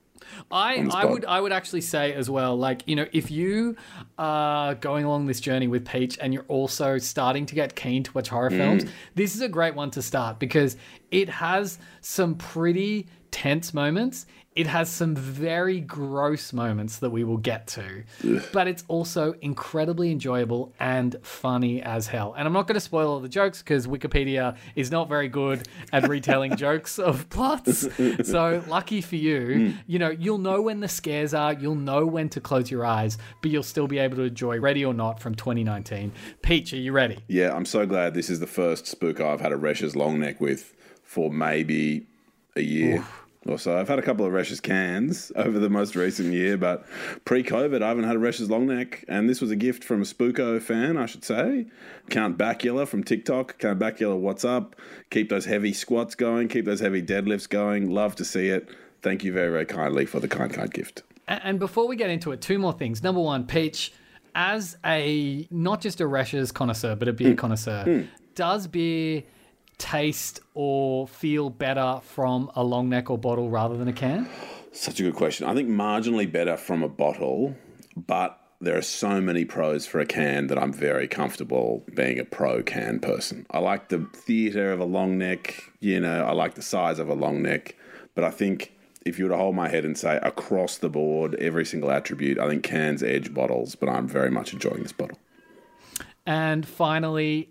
[0.50, 3.76] I, I would I would actually say as well, like you know, if you
[4.18, 8.12] are going along this journey with Peach and you're also starting to get keen to
[8.12, 8.90] watch horror films, Mm.
[9.14, 10.76] this is a great one to start because
[11.10, 14.26] it has some pretty tense moments.
[14.54, 18.02] It has some very gross moments that we will get to,
[18.52, 22.34] but it's also incredibly enjoyable and funny as hell.
[22.36, 25.68] And I'm not going to spoil all the jokes because Wikipedia is not very good
[25.92, 27.86] at retelling jokes of plots.
[28.24, 29.76] So lucky for you, hmm.
[29.86, 33.16] you know, you'll know when the scares are, you'll know when to close your eyes,
[33.42, 36.10] but you'll still be able to enjoy Ready or Not from 2019.
[36.42, 37.18] Peach, are you ready?
[37.28, 40.40] Yeah, I'm so glad this is the first spook I've had a Resch's long neck
[40.40, 42.06] with for maybe
[42.58, 43.04] a year.
[43.46, 43.78] Or so.
[43.78, 46.84] I've had a couple of Resch's cans over the most recent year, but
[47.24, 50.04] pre-COVID, I haven't had a Resch's long neck, and this was a gift from a
[50.04, 51.66] Spooko fan, I should say.
[52.10, 53.58] Count Bacula from TikTok.
[53.58, 54.76] Count Bacula, what's up?
[55.10, 56.48] Keep those heavy squats going.
[56.48, 57.88] Keep those heavy deadlifts going.
[57.88, 58.68] Love to see it.
[59.00, 61.04] Thank you very, very kindly for the kind kind gift.
[61.28, 63.02] And before we get into it, two more things.
[63.02, 63.92] Number one, Peach,
[64.34, 67.36] as a not just a Resch's connoisseur, but a beer hmm.
[67.36, 68.02] connoisseur, hmm.
[68.34, 69.22] does beer
[69.78, 74.28] taste or feel better from a long neck or bottle rather than a can?
[74.72, 75.46] Such a good question.
[75.46, 77.56] I think marginally better from a bottle,
[77.96, 82.24] but there are so many pros for a can that I'm very comfortable being a
[82.24, 83.46] pro can person.
[83.50, 87.08] I like the theatre of a long neck, you know, I like the size of
[87.08, 87.76] a long neck,
[88.14, 88.72] but I think
[89.06, 92.38] if you were to hold my head and say across the board, every single attribute,
[92.38, 95.18] I think cans edge bottles, but I'm very much enjoying this bottle.
[96.26, 97.48] And finally,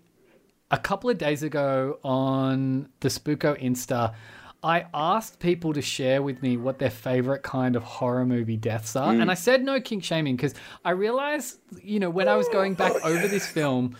[0.70, 4.14] a couple of days ago on the Spooko Insta,
[4.62, 8.96] I asked people to share with me what their favorite kind of horror movie deaths
[8.96, 9.12] are.
[9.12, 9.22] Mm.
[9.22, 10.54] And I said no kink shaming because
[10.84, 13.96] I realized, you know, when I was going back over this film,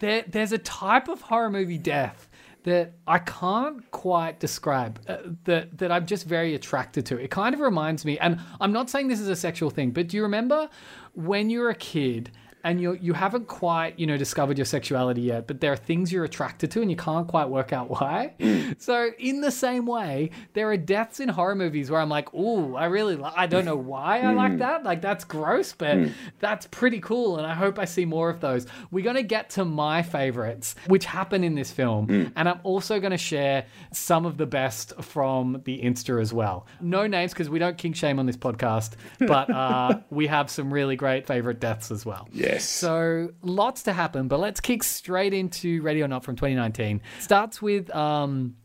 [0.00, 2.28] there, there's a type of horror movie death
[2.64, 7.18] that I can't quite describe uh, that that I'm just very attracted to.
[7.18, 10.08] It kind of reminds me, and I'm not saying this is a sexual thing, but
[10.08, 10.68] do you remember
[11.14, 12.30] when you were a kid
[12.64, 16.12] and you you haven't quite you know discovered your sexuality yet, but there are things
[16.12, 18.34] you're attracted to and you can't quite work out why.
[18.78, 22.74] So in the same way, there are deaths in horror movies where I'm like, oh,
[22.74, 24.58] I really li- I don't know why I like Mm.
[24.58, 24.84] that.
[24.84, 26.12] Like that's gross, but Mm.
[26.40, 28.66] that's pretty cool, and I hope I see more of those.
[28.90, 32.32] We're gonna get to my favorites, which happen in this film, Mm.
[32.36, 36.66] and I'm also gonna share some of the best from the Insta as well.
[36.80, 40.72] No names because we don't king shame on this podcast, but uh, we have some
[40.72, 42.28] really great favorite deaths as well.
[42.54, 42.68] Yes.
[42.68, 47.00] So lots to happen, but let's kick straight into Ready or Not from 2019.
[47.20, 48.56] Starts with um,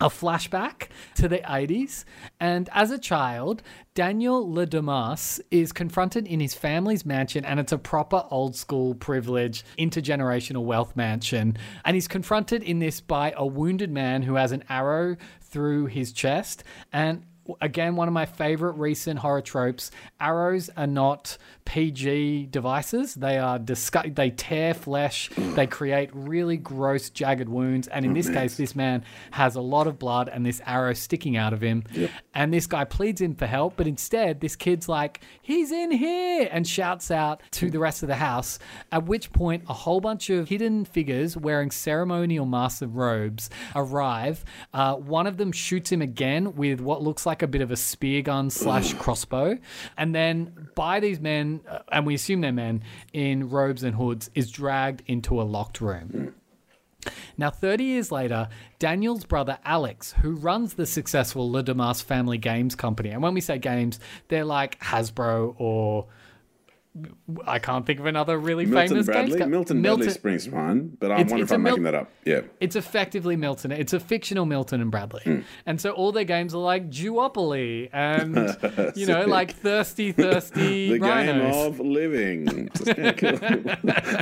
[0.00, 2.04] a flashback to the 80s.
[2.40, 3.62] And as a child,
[3.94, 8.94] Daniel Le Domas is confronted in his family's mansion, and it's a proper old school
[8.94, 11.56] privilege, intergenerational wealth mansion.
[11.84, 16.12] And he's confronted in this by a wounded man who has an arrow through his
[16.12, 16.64] chest.
[16.92, 17.24] And
[17.60, 19.90] again one of my favorite recent horror tropes.
[20.20, 23.14] Arrows are not pg devices.
[23.14, 25.30] They are disgu- they tear flesh.
[25.36, 27.88] They create really gross jagged wounds.
[27.88, 31.36] And in this case this man has a lot of blood and this arrow sticking
[31.36, 31.84] out of him.
[32.34, 36.48] And this guy pleads in for help but instead this kid's like he's in here!
[36.50, 38.58] and shouts out to the rest of the house
[38.92, 44.44] at which point a whole bunch of hidden figures wearing ceremonial master robes arrive.
[44.72, 47.76] Uh, one of them shoots him again with what looks like a bit of a
[47.76, 49.58] spear gun slash crossbow.
[49.96, 54.30] And then by these men uh, and we assume they're men in robes and hoods
[54.34, 56.34] is dragged into a locked room.
[57.38, 62.74] Now, 30 years later, Daniel's brother Alex, who runs the successful Le Domas family games
[62.74, 66.06] company, and when we say games, they're like Hasbro or
[67.46, 69.30] I can't think of another really Milton famous Bradley.
[69.38, 69.46] gangster.
[69.48, 71.94] Milton, Bradley springs to mind, but I It's- wonder it's if I'm Mil- making that
[71.94, 72.10] up.
[72.24, 72.40] Yeah.
[72.60, 73.72] It's effectively Milton.
[73.72, 75.22] It's a fictional Milton and Bradley.
[75.24, 75.40] Hmm.
[75.66, 78.56] And so all their games are like Duopoly and,
[78.96, 81.54] you know, like thirsty, thirsty The rhinos.
[81.54, 82.44] game of living.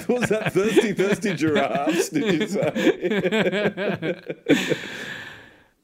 [0.08, 2.08] Was that thirsty, thirsty giraffes?
[2.08, 4.14] Did you say?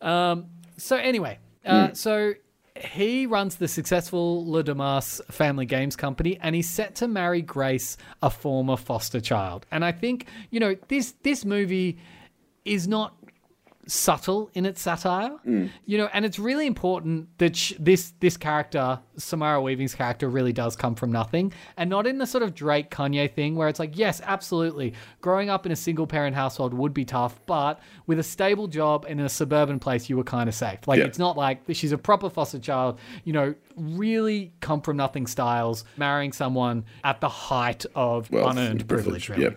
[0.00, 1.94] Um, so anyway, uh, Hmm.
[1.94, 2.32] so
[2.76, 7.96] he runs the successful Le Domas family games company, and he's set to marry Grace,
[8.22, 9.66] a former foster child.
[9.70, 11.98] And I think you know this this movie
[12.64, 13.14] is not
[13.90, 15.68] subtle in its satire, mm.
[15.84, 20.52] you know, and it's really important that sh- this this character, Samara Weaving's character, really
[20.52, 23.80] does come from nothing, and not in the sort of Drake Kanye thing where it's
[23.80, 28.20] like, yes, absolutely, growing up in a single parent household would be tough, but with
[28.20, 30.86] a stable job and in a suburban place, you were kind of safe.
[30.86, 31.06] Like Yeah.
[31.06, 35.84] it's not like she's a proper foster child, you know, really come from nothing styles,
[35.96, 39.26] marrying someone at the height of Wealth unearned privilege.
[39.26, 39.56] privilege, Really.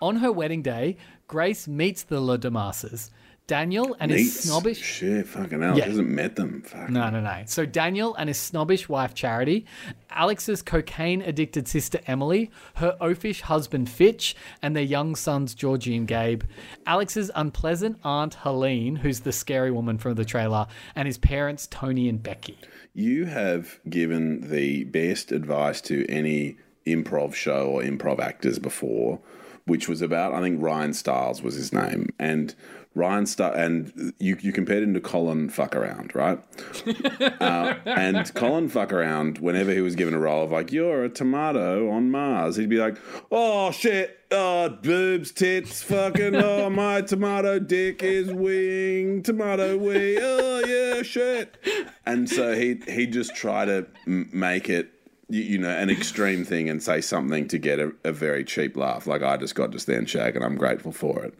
[0.00, 0.96] On her wedding day,
[1.28, 3.10] Grace meets the Le Domases.
[3.46, 4.78] Daniel and his snobbish.
[4.78, 5.76] Shit, fucking hell.
[5.76, 5.84] Yeah.
[5.84, 6.60] She hasn't met them.
[6.62, 6.90] Fuck.
[6.90, 7.42] No, no, no.
[7.46, 9.64] So Daniel and his snobbish wife Charity,
[10.10, 16.06] Alex's cocaine addicted sister Emily, her oafish husband Fitch, and their young sons Georgie and
[16.06, 16.42] Gabe,
[16.86, 22.06] Alex's unpleasant aunt Helene, who's the scary woman from the trailer, and his parents Tony
[22.10, 22.58] and Becky.
[22.92, 29.20] You have given the best advice to any improv show or improv actors before,
[29.68, 32.54] which was about I think Ryan Stiles was his name, and
[32.98, 36.38] Ryan Star and you you compared him to Colin Fuck Around, right?
[37.40, 41.08] uh, and Colin Fuck Around, whenever he was given a role of like you're a
[41.08, 42.96] tomato on Mars, he'd be like,
[43.30, 50.64] oh shit, oh boobs, tits, fucking, oh my tomato dick is wing, tomato wing, oh
[50.66, 51.56] yeah, shit.
[52.04, 54.90] And so he he just try to m- make it
[55.28, 59.06] you, know an extreme thing and say something to get a, a very cheap laugh
[59.06, 61.34] like i just got to stand shag and i'm grateful for it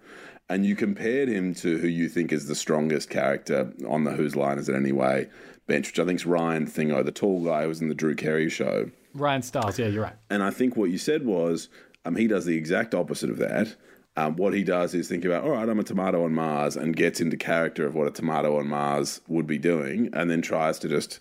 [0.51, 4.37] and you compared him to who you think is the strongest character on the whose
[4.37, 5.29] line is it anyway
[5.67, 8.15] bench which i think is ryan thingo the tall guy who was in the drew
[8.15, 10.17] carey show Ryan Stiles, yeah, you're right.
[10.31, 11.69] and I think what you said was
[12.05, 13.75] um, he does the exact opposite of that.
[14.17, 16.97] Um, what he does is think about, all right, I'm a tomato on Mars, and
[16.97, 20.79] gets into character of what a tomato on Mars would be doing, and then tries
[20.81, 21.21] to just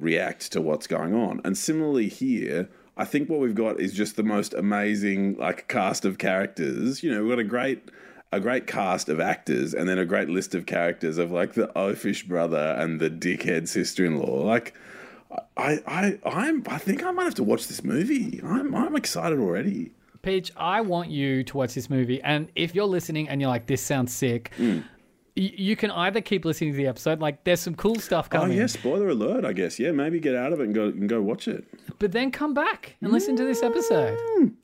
[0.00, 1.40] react to what's going on.
[1.44, 6.04] And similarly here, I think what we've got is just the most amazing like cast
[6.04, 7.02] of characters.
[7.02, 7.90] You know, we've got a great
[8.30, 11.68] a great cast of actors and then a great list of characters of like the
[11.68, 14.44] oafish brother and the dickhead sister-in-law.
[14.44, 14.74] Like
[15.56, 18.40] I I I'm I think I might have to watch this movie.
[18.44, 19.92] I'm I'm excited already.
[20.22, 23.66] Peach, I want you to watch this movie, and if you're listening and you're like,
[23.66, 24.80] "This sounds sick," Hmm.
[25.42, 28.42] You can either keep listening to the episode, like there's some cool stuff coming.
[28.42, 29.78] Oh coming, yeah, spoiler alert, I guess.
[29.78, 31.64] Yeah, maybe get out of it and go and go watch it.
[31.98, 34.18] but then come back and listen to this episode.
[34.40, 34.54] Mm.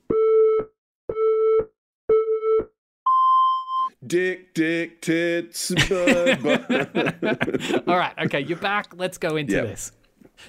[4.05, 6.45] Dick, dick, tits, bud.
[7.87, 8.93] All right, okay, you're back.
[8.95, 9.65] Let's go into Yep.
[9.65, 9.91] this.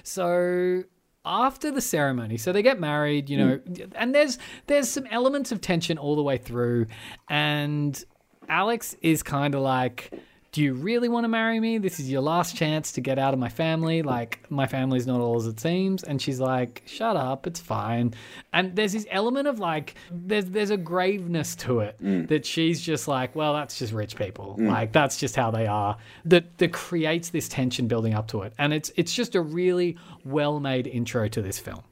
[0.03, 0.83] So
[1.25, 3.79] after the ceremony, so they get married, you mm.
[3.79, 4.37] know, and there's
[4.67, 6.85] there's some elements of tension all the way through,
[7.29, 8.03] and
[8.49, 10.11] Alex is kind of like.
[10.53, 11.77] Do you really want to marry me?
[11.77, 14.01] This is your last chance to get out of my family.
[14.01, 16.03] Like, my family's not all as it seems.
[16.03, 18.15] And she's like, shut up, it's fine.
[18.53, 22.27] And there's this element of like, there's there's a graveness to it mm.
[22.29, 24.55] that she's just like, well, that's just rich people.
[24.57, 24.69] Mm.
[24.69, 25.97] Like, that's just how they are.
[26.25, 28.53] That that creates this tension building up to it.
[28.57, 31.83] And it's it's just a really well made intro to this film.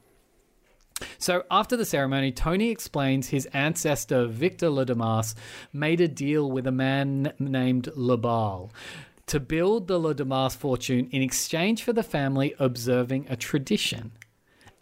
[1.18, 5.34] So after the ceremony, Tony explains his ancestor Victor Le Domas
[5.72, 8.70] made a deal with a man named Labal
[9.26, 14.12] to build the Le Domas fortune in exchange for the family observing a tradition.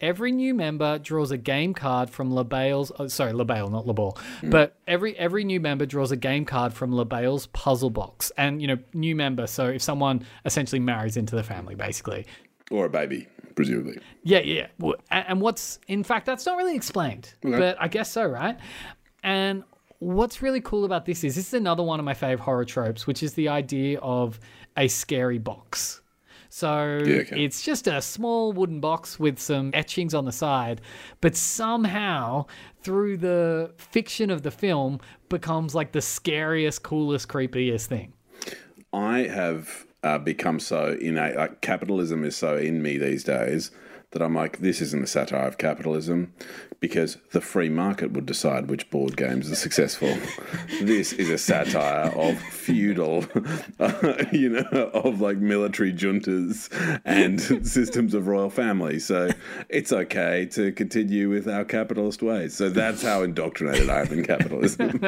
[0.01, 2.91] Every new member draws a game card from LaBale's.
[2.99, 4.17] Oh, sorry, LaBale, not LaBall.
[4.41, 4.51] Mm.
[4.51, 8.67] But every every new member draws a game card from LaBale's puzzle box, and you
[8.67, 9.47] know, new member.
[9.47, 12.25] So if someone essentially marries into the family, basically,
[12.69, 13.97] or a baby, presumably.
[14.23, 14.67] yeah, yeah.
[14.79, 17.57] Well, And what's, in fact, that's not really explained, Okay.
[17.57, 18.57] but I guess so, right?
[19.23, 19.63] And
[19.99, 23.07] what's really cool about this is this is another one of my favorite horror tropes,
[23.07, 24.39] which is the idea of
[24.77, 26.01] a scary box.
[26.49, 27.43] So Yeah, okay.
[27.43, 30.79] it's just a small wooden box with some etchings on the side,
[31.21, 32.45] but somehow
[32.81, 34.99] through the fiction of the film
[35.29, 38.13] becomes like the scariest, coolest, creepiest thing.
[38.93, 41.35] I have uh, become so innate.
[41.35, 43.71] Like capitalism is so in me these days
[44.11, 46.31] that I'm like, this isn't a satire of capitalism
[46.79, 50.15] because the free market would decide which board games are successful.
[50.81, 53.25] this is a satire of feudal,
[53.79, 56.69] uh, you know, of like military juntas
[57.03, 58.99] and systems of royal family.
[58.99, 59.31] So
[59.69, 62.53] it's okay to continue with our capitalist ways.
[62.53, 64.99] So that's how indoctrinated I am in capitalism.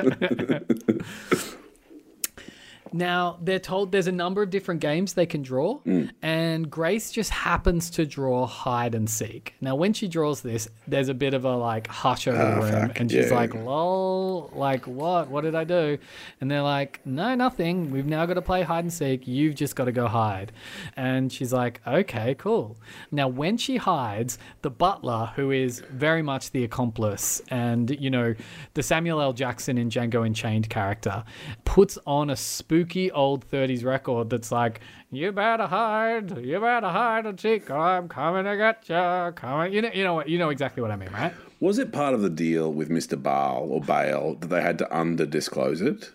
[2.93, 6.09] Now, they're told there's a number of different games they can draw, Mm.
[6.21, 9.55] and Grace just happens to draw hide and seek.
[9.61, 12.55] Now, when she draws this, there's a bit of a like hush over the Ah,
[12.59, 13.35] room, fuck, and she's yeah.
[13.35, 15.29] like, lol, like, what?
[15.29, 15.97] What did I do?
[16.41, 17.91] And they're like, no, nothing.
[17.91, 19.27] We've now got to play hide and seek.
[19.27, 20.51] You've just got to go hide.
[20.95, 22.77] And she's like, okay, cool.
[23.11, 28.35] Now, when she hides, the butler, who is very much the accomplice and, you know,
[28.73, 29.33] the Samuel L.
[29.33, 31.23] Jackson in Django Unchained character,
[31.65, 32.35] puts on a
[32.77, 38.07] spooky old 30s record that's like, you better hide, you better hide and seek, I'm
[38.07, 39.73] coming to get you, coming.
[39.73, 41.33] You know, you know what, you know exactly what I mean, right?
[41.59, 43.21] Was it part of the deal with Mr.
[43.21, 46.11] Bale or Bale that they had to under disclose it?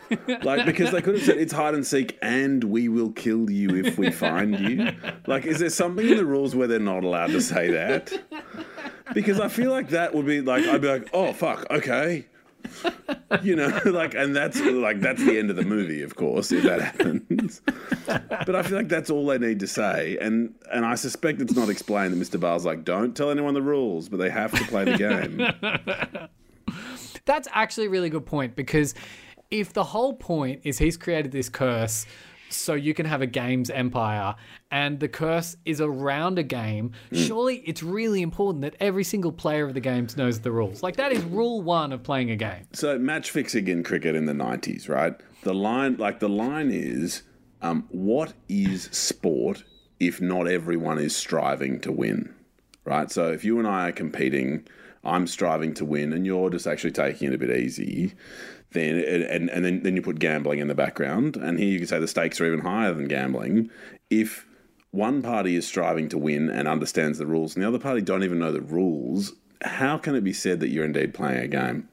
[0.42, 3.76] like because they could have said it's hide and seek and we will kill you
[3.76, 4.90] if we find you.
[5.28, 8.12] Like, is there something in the rules where they're not allowed to say that?
[9.14, 12.26] Because I feel like that would be like I'd be like, oh fuck, okay.
[13.42, 16.64] You know, like and that's like that's the end of the movie, of course, if
[16.64, 17.62] that happens.
[18.06, 20.18] But I feel like that's all they need to say.
[20.20, 22.40] And and I suspect it's not explained that Mr.
[22.40, 25.46] Bale's like, don't tell anyone the rules, but they have to play the game.
[27.24, 28.94] That's actually a really good point because
[29.50, 32.06] if the whole point is he's created this curse
[32.52, 34.34] so you can have a games empire
[34.70, 39.66] and the curse is around a game, surely it's really important that every single player
[39.66, 40.82] of the games knows the rules.
[40.82, 42.66] Like that is rule 1 of playing a game.
[42.72, 45.14] So match fixing in cricket in the nineties, right?
[45.42, 47.22] The line, like the line is,
[47.62, 49.64] um, what is sport
[49.98, 52.34] if not everyone is striving to win,
[52.84, 53.10] right?
[53.10, 54.66] So if you and I are competing,
[55.04, 58.14] I'm striving to win, and you're just actually taking it a bit easy.
[58.72, 61.88] Then and and then then you put gambling in the background, and here you can
[61.88, 63.70] say the stakes are even higher than gambling.
[64.10, 64.46] If
[64.92, 68.24] one party is striving to win and understands the rules, and the other party don't
[68.24, 71.88] even know the rules, how can it be said that you're indeed playing a game?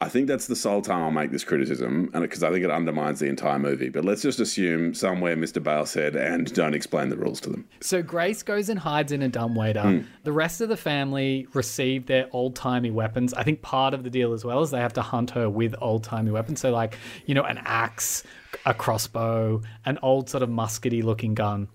[0.00, 2.70] I think that's the sole time I'll make this criticism, and because I think it
[2.70, 3.88] undermines the entire movie.
[3.88, 5.60] But let's just assume somewhere Mr.
[5.60, 9.22] Bale said, "and don't explain the rules to them." So Grace goes and hides in
[9.22, 9.82] a dumbwaiter.
[9.82, 9.98] Hmm.
[10.22, 13.34] The rest of the family receive their old timey weapons.
[13.34, 15.74] I think part of the deal as well is they have to hunt her with
[15.80, 16.60] old timey weapons.
[16.60, 16.96] So like
[17.26, 18.22] you know an axe,
[18.64, 21.66] a crossbow, an old sort of muskety looking gun.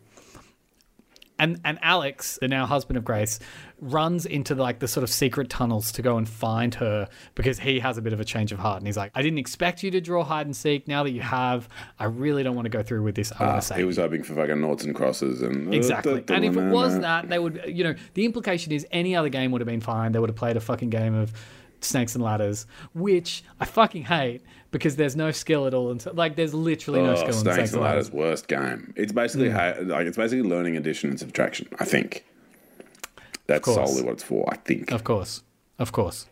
[1.39, 3.39] And and Alex, the now husband of Grace,
[3.83, 7.79] runs into like the sort of secret tunnels to go and find her because he
[7.79, 9.91] has a bit of a change of heart and he's like, I didn't expect you
[9.91, 10.87] to draw hide and seek.
[10.87, 11.67] Now that you have,
[11.99, 13.31] I really don't want to go through with this.
[13.39, 16.23] I want Ah, he was hoping for fucking noughts and crosses and Exactly.
[16.29, 19.51] And if it was that, they would, you know, the implication is any other game
[19.51, 20.11] would have been fine.
[20.13, 21.33] They would have played a fucking game of
[21.81, 25.91] snakes and ladders, which I fucking hate because there's no skill at all.
[25.91, 28.05] And like, there's literally no Oh, skill in Snakes snakes and and ladders.
[28.07, 28.93] Ladders worst game.
[28.95, 29.87] It's basically Mm.
[29.89, 31.67] like it's basically learning addition and subtraction.
[31.79, 32.23] I think
[33.47, 34.45] that's solely what it's for.
[34.51, 34.91] I think.
[34.91, 35.43] Of course,
[35.79, 36.27] of course.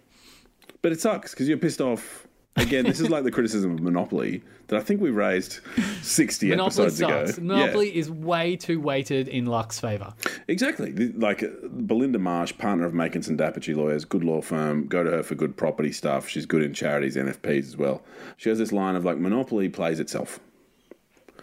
[0.82, 2.28] But it sucks because you're pissed off.
[2.58, 5.62] Again, this is like the criticism of Monopoly that I think we raised
[6.02, 7.38] 60 Monopoly episodes sucks.
[7.38, 7.48] ago.
[7.48, 10.14] Monopoly is way too weighted in Luck's favor.
[10.50, 10.92] Exactly.
[11.14, 14.88] Like Belinda Marsh, partner of Makinson d'Apice Lawyers, good law firm.
[14.88, 16.28] Go to her for good property stuff.
[16.28, 18.04] She's good in charities, NFPs as well.
[18.36, 20.42] She has this line of like, Monopoly plays itself.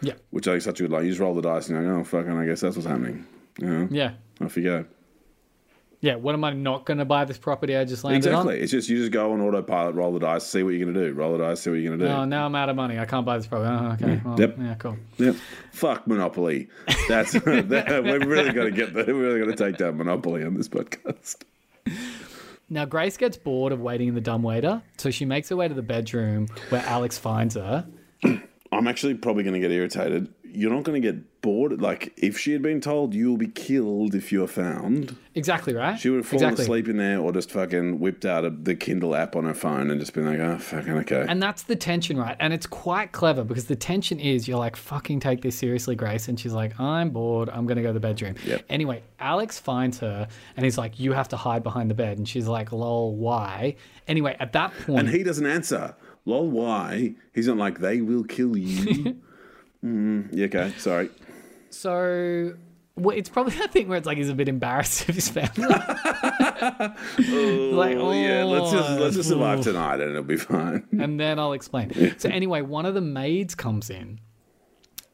[0.03, 0.14] Yeah.
[0.29, 1.05] Which I think is such a good line.
[1.05, 3.27] You just roll the dice and you go, oh, fucking, I guess that's what's happening.
[3.59, 3.89] You know?
[3.91, 4.12] Yeah.
[4.43, 4.85] Off you go.
[6.01, 6.14] Yeah.
[6.16, 8.32] What am I not going to buy this property I just landed on?
[8.32, 8.57] exactly.
[8.57, 8.62] on?
[8.62, 11.09] It's just, you just go on autopilot, roll the dice, see what you're going to
[11.09, 11.12] do.
[11.12, 12.12] Roll the dice, see what you're going to do.
[12.12, 12.99] Oh, now I'm out of money.
[12.99, 13.70] I can't buy this property.
[13.70, 14.22] Oh, okay.
[14.24, 14.57] Well, Yep.
[14.59, 14.96] Yeah, cool.
[15.18, 15.36] Yep.
[15.72, 16.68] Fuck Monopoly.
[17.09, 20.44] That's that, we're really got to get the, we're really going to take down Monopoly
[20.44, 21.36] on this podcast.
[22.70, 25.74] Now, Grace gets bored of waiting in the dumbwaiter, so she makes her way to
[25.74, 27.86] the bedroom where Alex finds her.
[28.72, 30.32] I'm actually probably going to get irritated.
[30.53, 31.80] You're not going to get bored.
[31.80, 35.99] Like if she had been told you will be killed if you're found, Exactly, right?
[35.99, 36.64] she would have fallen exactly.
[36.64, 39.90] asleep in there, or just fucking whipped out a, the Kindle app on her phone
[39.90, 41.24] and just been like, oh fucking okay.
[41.28, 42.36] And that's the tension, right?
[42.40, 46.28] And it's quite clever because the tension is you're like, fucking take this seriously, Grace.
[46.28, 47.49] And she's like, I'm bored.
[47.51, 48.34] I'm going to go to the bedroom.
[48.44, 48.64] Yep.
[48.68, 50.26] Anyway, Alex finds her
[50.57, 52.18] and he's like, you have to hide behind the bed.
[52.18, 53.76] And she's like, lol, why?
[54.09, 54.99] Anyway, at that point.
[55.01, 55.94] and he doesn't answer.
[56.24, 57.14] Lol, why?
[57.32, 59.20] He's not like they will kill you.
[59.85, 61.11] mm, okay, sorry.
[61.70, 62.55] So.
[62.97, 65.66] Well, it's probably that thing where it's like he's a bit embarrassed of his family.
[65.68, 66.95] Oh,
[67.72, 69.62] Like, oh, yeah, let's just let's just survive oh.
[69.62, 70.87] tonight and it'll be fine.
[70.93, 72.18] and then I'll explain.
[72.18, 74.18] So anyway, one of the maids comes in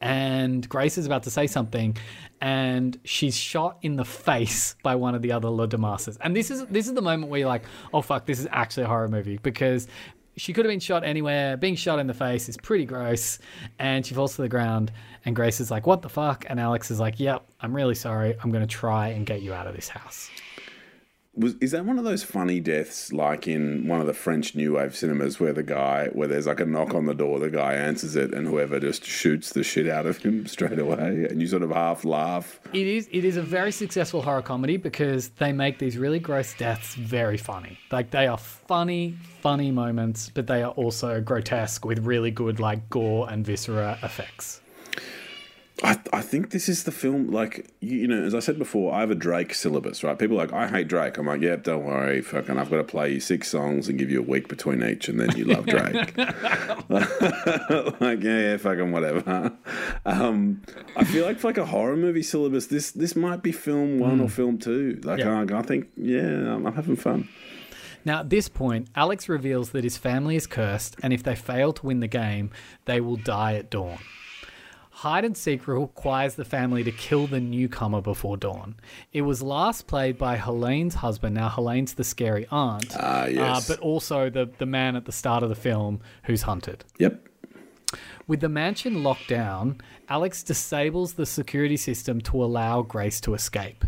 [0.01, 1.97] and Grace is about to say something,
[2.41, 6.17] and she's shot in the face by one of the other Le Domases.
[6.21, 7.63] And this is this is the moment where you're like,
[7.93, 9.87] oh fuck, this is actually a horror movie because
[10.37, 11.57] she could have been shot anywhere.
[11.57, 13.39] Being shot in the face is pretty gross,
[13.79, 14.91] and she falls to the ground.
[15.25, 18.35] And Grace is like, "What the fuck?" And Alex is like, "Yep, I'm really sorry.
[18.43, 20.29] I'm going to try and get you out of this house."
[21.37, 24.75] Was is that one of those funny deaths like in one of the French New
[24.75, 27.73] Wave cinemas where the guy where there's like a knock on the door, the guy
[27.73, 31.47] answers it, and whoever just shoots the shit out of him straight away, and you
[31.47, 32.59] sort of half laugh.
[32.73, 36.53] It is it is a very successful horror comedy because they make these really gross
[36.53, 37.77] deaths very funny.
[37.91, 42.89] Like they are funny, funny moments, but they are also grotesque with really good like
[42.89, 44.61] gore and viscera effects.
[45.83, 48.93] I, I think this is the film, like, you, you know, as I said before,
[48.93, 50.17] I have a Drake syllabus, right?
[50.17, 51.17] People are like, I hate Drake.
[51.17, 52.21] I'm like, yep, don't worry.
[52.21, 55.09] Fucking, I've got to play you six songs and give you a week between each,
[55.09, 56.17] and then you love Drake.
[57.99, 59.51] like, yeah, yeah, fucking whatever.
[60.05, 60.61] Um,
[60.95, 64.21] I feel like for like a horror movie syllabus, this this might be film one
[64.21, 65.01] or film two.
[65.03, 65.45] Like, Yeah.
[65.49, 67.27] I, I think, yeah, I'm, I'm having fun.
[68.05, 71.73] Now, at this point, Alex reveals that his family is cursed, and if they fail
[71.73, 72.51] to win the game,
[72.85, 73.97] they will die at dawn.
[75.05, 78.73] Hide and seek requires the family to kill the newcomer before dawn.
[79.13, 81.35] It was last played by Helene's husband.
[81.35, 83.69] Now, Helene's the scary aunt, Ah, yes.
[83.69, 86.85] uh, but also the, the man at the start of the film who's hunted.
[86.97, 87.23] Yep.
[88.25, 89.79] With the mansion locked down,
[90.09, 93.85] Alex disables the security system to allow Grace to escape.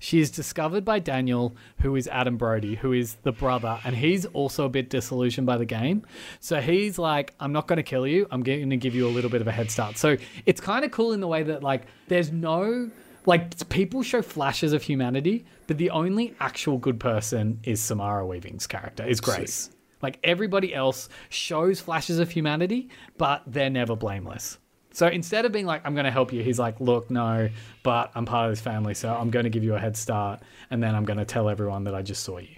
[0.00, 4.24] She is discovered by Daniel, who is Adam Brody, who is the brother, and he's
[4.26, 6.04] also a bit disillusioned by the game.
[6.40, 8.26] So he's like, I'm not going to kill you.
[8.30, 9.98] I'm going to give you a little bit of a head start.
[9.98, 12.90] So it's kind of cool in the way that, like, there's no.
[13.26, 18.66] Like, people show flashes of humanity, but the only actual good person is Samara Weaving's
[18.66, 19.68] character, is Grace.
[20.00, 22.88] Like, everybody else shows flashes of humanity,
[23.18, 24.56] but they're never blameless.
[24.92, 27.48] So instead of being like, I'm going to help you, he's like, look, no,
[27.82, 30.40] but I'm part of this family, so I'm going to give you a head start,
[30.70, 32.56] and then I'm going to tell everyone that I just saw you.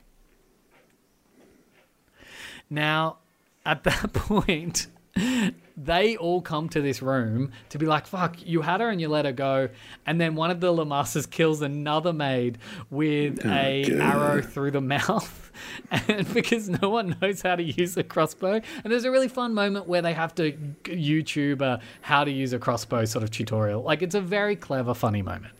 [2.71, 3.19] Now,
[3.67, 4.87] at that point,
[5.85, 9.09] they all come to this room to be like, fuck, you had her and you
[9.09, 9.69] let her go.
[10.07, 12.59] And then one of the Lamasses kills another maid
[12.91, 14.01] with oh, a God.
[14.01, 15.51] arrow through the mouth.
[16.09, 18.61] And because no one knows how to use a crossbow.
[18.85, 20.53] And there's a really fun moment where they have to
[20.85, 23.83] YouTube a how to use a crossbow sort of tutorial.
[23.83, 25.53] Like, it's a very clever, funny moment.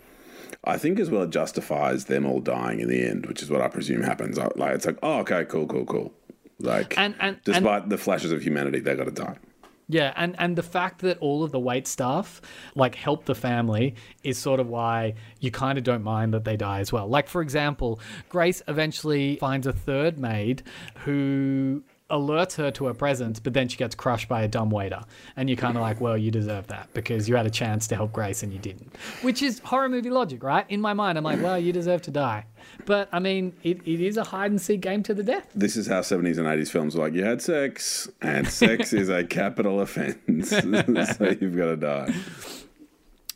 [0.65, 3.61] I think as well it justifies them all dying in the end, which is what
[3.61, 4.39] I presume happens.
[4.39, 6.15] Like it's like, oh, okay, cool, cool, cool.
[6.61, 9.37] Like, And- and- and- despite the flashes of humanity, they got to die.
[9.89, 12.41] Yeah, and and the fact that all of the wait staff
[12.75, 16.57] like help the family is sort of why you kind of don't mind that they
[16.57, 17.09] die as well.
[17.09, 20.63] Like for example, Grace eventually finds a third maid
[20.99, 25.01] who alerts her to her presence, but then she gets crushed by a dumb waiter.
[25.37, 27.97] And you're kind of like, well, you deserve that because you had a chance to
[27.97, 28.95] help Grace and you didn't.
[29.23, 30.67] Which is horror movie logic, right?
[30.69, 32.45] In my mind, I'm like, well, you deserve to die.
[32.85, 35.49] But I mean, it, it is a hide and seek game to the death.
[35.55, 39.09] This is how 70s and 80s films were like, you had sex, and sex is
[39.09, 40.51] a capital offense.
[40.51, 40.59] so
[41.41, 42.15] you've got to die.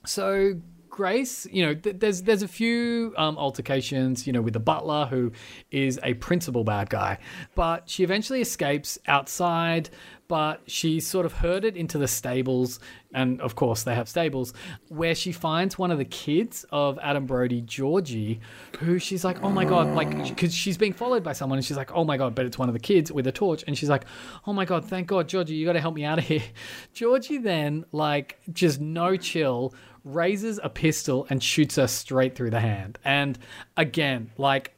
[0.04, 0.60] So
[0.96, 5.04] Grace, you know, th- there's there's a few um, altercations, you know, with the butler
[5.04, 5.30] who
[5.70, 7.18] is a principal bad guy,
[7.54, 9.90] but she eventually escapes outside.
[10.28, 12.80] But she's sort of herded into the stables,
[13.14, 14.54] and of course they have stables,
[14.88, 18.40] where she finds one of the kids of Adam Brody, Georgie,
[18.80, 21.76] who she's like, oh my god, like because she's being followed by someone, and she's
[21.76, 23.90] like, oh my god, but it's one of the kids with a torch, and she's
[23.90, 24.04] like,
[24.46, 26.42] oh my god, thank God, Georgie, you got to help me out of here.
[26.92, 29.74] Georgie then like just no chill
[30.06, 32.98] raises a pistol and shoots her straight through the hand.
[33.04, 33.38] And
[33.76, 34.72] again, like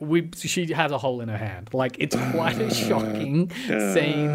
[0.00, 1.72] we she has a hole in her hand.
[1.72, 4.30] Like it's quite a shocking scene.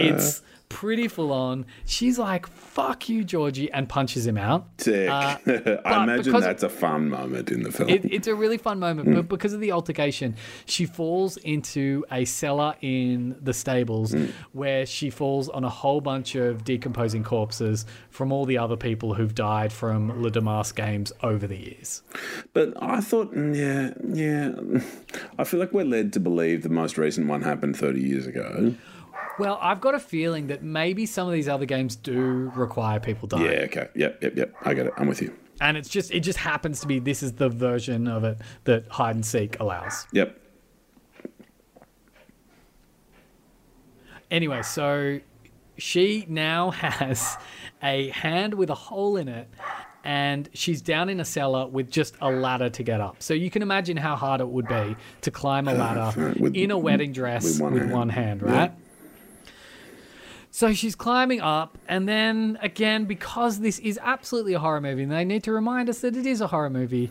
[0.00, 0.42] It's
[0.74, 1.64] pretty full on.
[1.86, 4.66] She's like, "Fuck you, Georgie," and punches him out.
[4.78, 5.08] Sick.
[5.08, 5.38] Uh,
[5.84, 7.88] I imagine that's a fun moment in the film.
[7.88, 10.34] It, it's a really fun moment, but because of the altercation,
[10.66, 14.16] she falls into a cellar in the stables
[14.50, 19.14] where she falls on a whole bunch of decomposing corpses from all the other people
[19.14, 22.02] who've died from Le Domas games over the years.
[22.52, 24.80] But I thought, mm, yeah, yeah.
[25.38, 28.74] I feel like we're led to believe the most recent one happened 30 years ago.
[29.38, 33.28] Well, I've got a feeling that maybe some of these other games do require people
[33.28, 33.44] dying.
[33.44, 33.88] Yeah, okay.
[33.94, 34.54] Yep, yep, yep.
[34.62, 34.92] I get it.
[34.96, 35.36] I'm with you.
[35.60, 38.86] And it's just it just happens to be this is the version of it that
[38.88, 40.06] hide and seek allows.
[40.12, 40.40] Yep.
[44.30, 45.20] Anyway, so
[45.76, 47.36] she now has
[47.82, 49.48] a hand with a hole in it
[50.04, 53.16] and she's down in a cellar with just a ladder to get up.
[53.22, 56.34] So you can imagine how hard it would be to climb a uh, ladder uh,
[56.38, 58.42] with- in a wedding dress with with one one, hand.
[58.42, 58.72] hand, right?
[60.54, 65.10] So she's climbing up, and then again, because this is absolutely a horror movie, and
[65.10, 67.10] they need to remind us that it is a horror movie.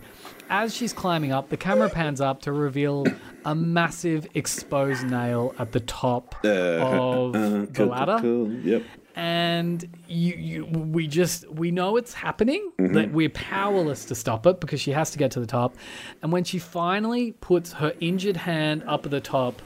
[0.50, 3.06] As she's climbing up, the camera pans up to reveal
[3.44, 6.46] a massive exposed nail at the top of
[7.36, 8.84] uh, the cool, ladder cool, Yep.
[9.16, 12.94] And you, you we just we know it's happening Mhm.
[12.94, 15.76] that we're powerless to stop it because she has to get to the top.
[16.22, 19.62] And when she finally puts her injured hand up at the top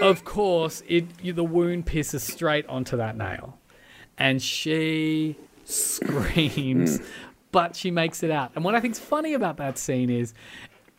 [0.00, 3.58] of course it you, the wound pierces straight onto that nail.
[4.16, 7.00] And she screams
[7.52, 8.52] but she makes it out.
[8.54, 10.34] And what i think's funny about that scene is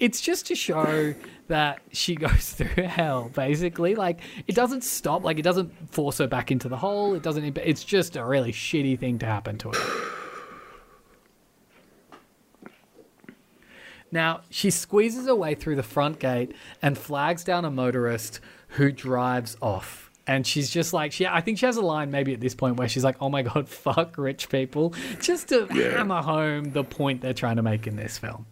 [0.01, 1.13] it's just to show
[1.47, 3.95] that she goes through hell basically.
[3.95, 7.13] Like it doesn't stop like it doesn't force her back into the hole.
[7.13, 10.01] It doesn't it's just a really shitty thing to happen to her.
[14.11, 18.91] Now she squeezes her way through the front gate and flags down a motorist who
[18.91, 20.09] drives off.
[20.27, 22.77] And she's just like she i think she has a line maybe at this point
[22.77, 24.93] where she's like oh my god fuck rich people.
[25.21, 25.97] Just to Yeah.
[25.97, 28.45] hammer home the point they're trying to make in this film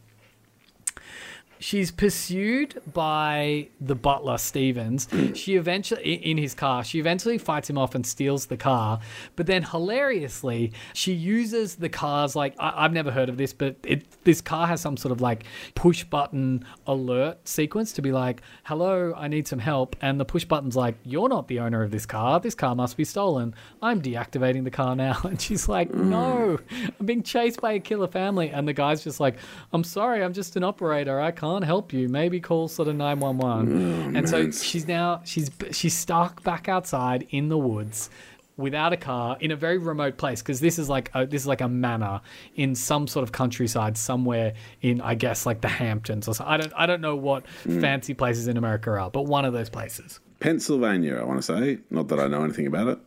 [1.59, 5.05] she's pursued by the butler Stevens.
[5.11, 5.33] Hmm.
[5.33, 6.83] She eventually in his car.
[6.83, 8.99] She eventually fights him off and steals the car.
[9.35, 13.75] But then hilariously, she uses the car's like I- I've never heard of this, but
[13.83, 15.43] it this car has some sort of like
[15.75, 20.45] push button alert sequence to be like, "Hello, I need some help." And the push
[20.45, 22.39] button's like, "You're not the owner of this car.
[22.39, 23.53] This car must be stolen.
[23.81, 26.09] I'm deactivating the car now." And she's like, hmm.
[26.09, 26.59] "No,
[26.99, 29.35] I'm being chased by a killer family." And the guy's just like,
[29.73, 31.19] "I'm sorry, I'm just an operator.
[31.19, 32.07] I can't help you.
[32.09, 37.49] Maybe call sort of 911." and so she's now she's she's stuck back outside in
[37.49, 38.09] the woods
[38.57, 41.47] without a car in a very remote place because this is like a, this is
[41.47, 42.19] like a manor
[42.57, 46.43] in some sort of countryside somewhere in I guess like the Hamptons or so.
[46.45, 47.79] I don't I don't know what Mm.
[47.81, 50.19] fancy places in America are, but one of those places.
[50.41, 51.79] Pennsylvania, I want to say.
[51.89, 52.99] Not that I know anything about it.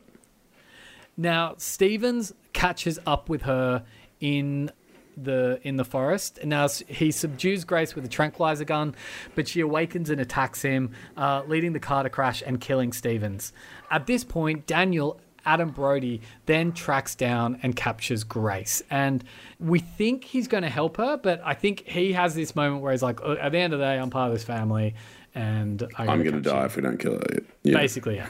[1.17, 3.85] Now Stevens catches up with her
[4.21, 4.71] in
[5.17, 6.39] the in the forest.
[6.39, 8.95] And now he subdues Grace with a tranquilizer gun,
[9.35, 13.53] but she awakens and attacks him, uh, leading the car to crash and killing Stevens.
[13.91, 15.21] At this point, Daniel.
[15.45, 18.81] Adam Brody then tracks down and captures Grace.
[18.91, 19.25] And
[19.59, 22.93] we think he's going to help her, but I think he has this moment where
[22.93, 24.95] he's like, "Uh, at the end of the day, I'm part of this family
[25.35, 27.41] and I I'm going to die you." if we don't kill her.
[27.65, 27.75] Yeah.
[27.75, 28.29] Basically, yeah.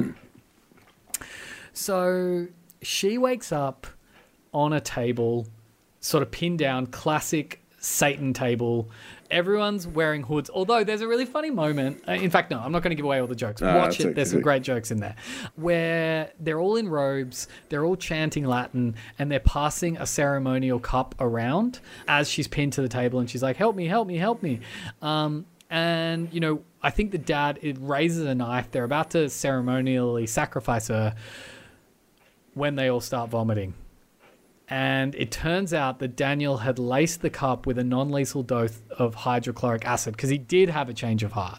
[1.72, 2.46] So
[2.82, 3.86] she wakes up
[4.52, 5.46] on a table,
[6.02, 8.90] sort of pinned down, classic Satan table.
[9.30, 12.02] Everyone's wearing hoods, although there's a really funny moment.
[12.06, 13.62] uh, In fact, no, I'm not going to give away all the jokes.
[13.62, 14.14] Watch it.
[14.14, 15.16] There's some great jokes in there
[15.56, 21.14] where they're all in robes, they're all chanting Latin, and they're passing a ceremonial cup
[21.18, 24.42] around as she's pinned to the table, and she's like, "Help me, help me, help
[24.42, 24.60] me."
[25.00, 28.70] Um, and you know, I think the dad it raises a knife.
[28.70, 31.14] They're about to ceremonially sacrifice her
[32.52, 33.72] when they all start vomiting.
[34.72, 38.80] And it turns out that Daniel had laced the cup with a non lethal dose
[38.88, 41.58] of hydrochloric acid because he did have a change of heart.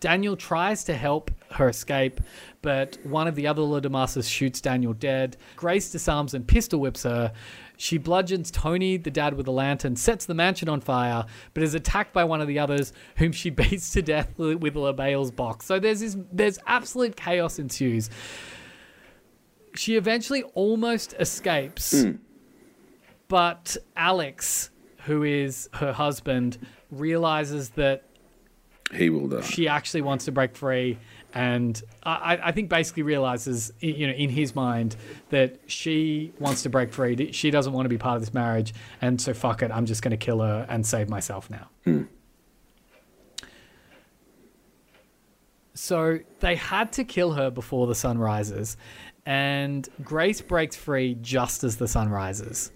[0.00, 2.20] Daniel tries to help her escape,
[2.62, 5.36] but one of the other Ludomasas shoots Daniel dead.
[5.54, 7.32] Grace disarms and pistol whips her.
[7.76, 11.74] She bludgeons Tony, the dad, with a lantern, sets the mansion on fire, but is
[11.74, 15.66] attacked by one of the others, whom she beats to death with LaBelle's box.
[15.66, 18.10] So there's this, there's absolute chaos ensues.
[19.74, 22.12] She eventually almost escapes, hmm.
[23.28, 24.70] but Alex,
[25.04, 26.58] who is her husband,
[26.90, 28.04] realizes that
[28.92, 29.40] He will die.
[29.40, 30.98] she actually wants to break free
[31.34, 34.96] and I, I think basically realizes you know in his mind
[35.30, 37.32] that she wants to break free.
[37.32, 40.02] She doesn't want to be part of this marriage and so fuck it i'm just
[40.02, 41.68] going to kill her and save myself now.
[41.84, 42.02] Hmm.
[45.74, 48.76] So they had to kill her before the sun rises
[49.26, 52.72] and grace breaks free just as the sun rises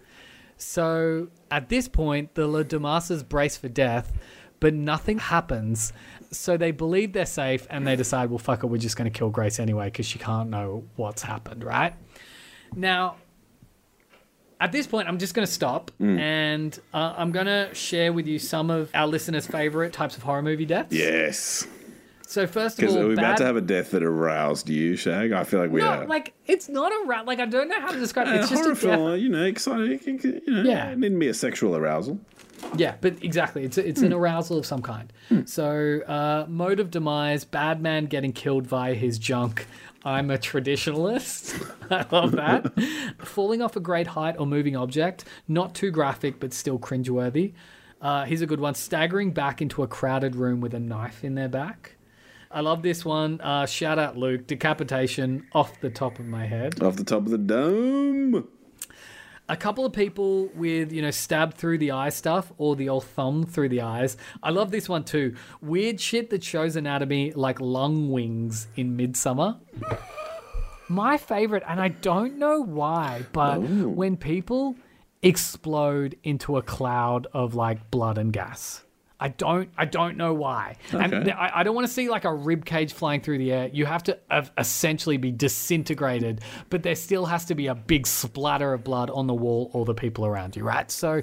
[0.58, 4.10] so at this point, the Le Domases brace for death,
[4.58, 5.92] but nothing happens.
[6.30, 9.16] So they believe they're safe and they decide, well, fuck it, we're just going to
[9.18, 11.94] kill Grace anyway because she can't know what's happened, right?
[12.74, 13.16] Now,
[14.58, 16.18] at this point, I'm just going to stop Mm.
[16.18, 20.22] and uh, I'm going to share with you some of our listeners' favorite types of
[20.22, 20.90] horror movie deaths.
[20.90, 21.66] Yes.
[22.28, 25.30] So, first of all, are we about to have a death that aroused you, Shag?
[25.32, 26.06] I feel like we no, are.
[26.06, 27.24] like it's not a rat.
[27.24, 28.34] Like I don't know how to describe it.
[28.34, 29.18] Uh, It's just a death.
[29.20, 30.00] you know, exciting.
[30.22, 30.90] You know, Yeah.
[30.90, 32.18] it needn't be a sexual arousal.
[32.76, 35.12] Yeah, but exactly, it's it's an arousal of some kind.
[35.44, 39.66] So, uh, mode of demise: bad man getting killed via his junk.
[40.04, 41.64] I'm a traditionalist.
[41.90, 42.72] I love that.
[43.18, 45.24] Falling off a great height or moving object.
[45.48, 47.52] Not too graphic, but still cringeworthy.
[48.00, 51.34] Uh, here's a good one: staggering back into a crowded room with a knife in
[51.34, 51.95] their back.
[52.56, 53.38] I love this one.
[53.42, 54.46] Uh, shout out Luke.
[54.46, 56.82] Decapitation off the top of my head.
[56.82, 58.48] Off the top of the dome.
[59.50, 63.04] a couple of people with you know stab through the eye stuff or the old
[63.04, 67.60] thumb through the eyes i love this one too weird shit that shows anatomy like
[67.60, 69.56] lung wings in Midsommar
[70.88, 74.74] my favorite and i don't know why but when people
[75.22, 78.82] explode into a cloud of like blood and gas
[79.18, 79.70] I don't.
[79.78, 81.24] I don't know why, and Okay.
[81.24, 83.70] th- I, I don't want to see like a rib cage flying through the air.
[83.72, 84.18] You have to
[84.58, 89.26] essentially be disintegrated, but there still has to be a big splatter of blood on
[89.26, 90.90] the wall or the people around you, right?
[90.90, 91.22] So,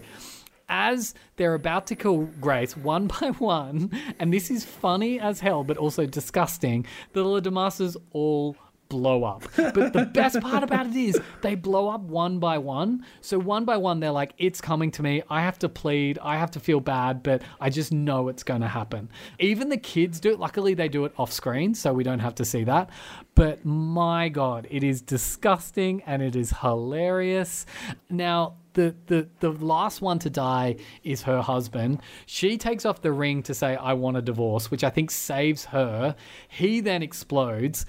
[0.69, 5.63] as they're about to kill Grace one by one, and this is funny as hell,
[5.63, 6.85] but also disgusting.
[7.11, 8.55] The Le Domases all
[8.93, 9.43] blow up.
[9.55, 13.03] But the best part about it is they blow up one by one.
[13.21, 15.23] So one by one, they're like, it's coming to me.
[15.29, 16.19] I have to plead.
[16.21, 19.09] I have to feel bad, but I just know it's going to happen.
[19.39, 20.39] Even the kids do it.
[20.39, 22.91] Luckily, they do it off screen, so we don't have to see that.
[23.33, 27.65] But my God, it is disgusting and it is hilarious.
[28.09, 32.01] Now, the, the the last one to die is her husband.
[32.25, 35.65] She takes off the ring to say, I want a divorce, which I think saves
[35.65, 36.15] her.
[36.47, 37.85] He then explodes.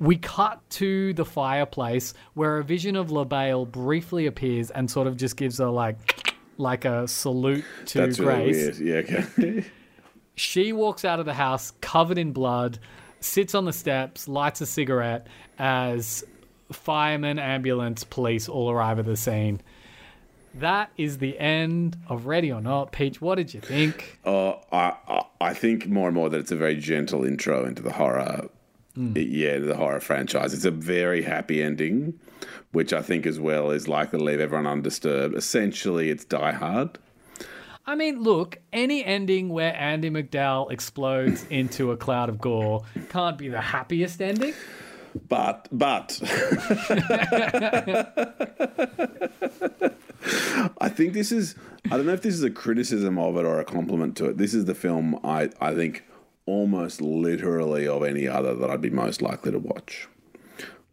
[0.00, 5.16] We cut to the fireplace where a vision of LaBelle briefly appears and sort of
[5.16, 8.76] just gives her like like a salute to That's really weird.
[8.78, 9.64] Yeah, okay.
[10.34, 12.78] She walks out of the house covered in blood,
[13.18, 15.26] sits on the steps, lights a cigarette
[15.58, 16.22] as
[16.70, 19.60] firemen, ambulance, police all arrive at the scene.
[20.54, 22.92] That is the end of Ready or Not.
[22.92, 24.20] Peach, what did you think?
[24.24, 27.92] Uh, I I think more and more that it's a very gentle intro into the
[27.92, 28.48] horror,
[28.98, 29.28] Mm.
[29.30, 30.52] yeah, the horror franchise.
[30.52, 32.18] It's a very happy ending,
[32.72, 35.36] which I think as well is likely to leave everyone undisturbed.
[35.36, 36.98] Essentially, it's Die Hard.
[37.86, 43.38] I mean, look, any ending where Andie MacDowell explodes into a cloud of gore can't
[43.38, 44.52] be the happiest ending.
[45.28, 46.20] But but
[50.80, 51.54] I think this is
[51.86, 54.38] I don't know if this is a criticism of it or a compliment to it.
[54.38, 56.04] This is the film I, I think
[56.48, 60.08] almost literally of any other that I'd be most likely to watch.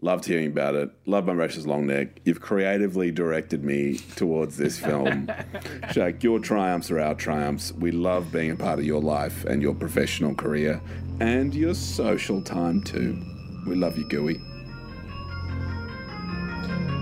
[0.01, 0.91] Loved hearing about it.
[1.05, 2.19] Love my precious long neck.
[2.25, 5.27] You've creatively directed me towards this film.
[5.93, 7.71] Shaq, your triumphs are our triumphs.
[7.71, 10.81] We love being a part of your life and your professional career
[11.21, 13.17] and your social time too.
[13.65, 14.41] We love you, Gooey.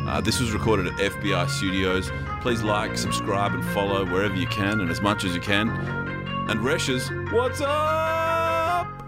[0.08, 2.12] Uh, this was recorded at FBI Studios.
[2.42, 5.70] Please like, subscribe, and follow wherever you can and as much as you can.
[6.50, 8.43] And Resch's, what's up?
[8.74, 9.03] up.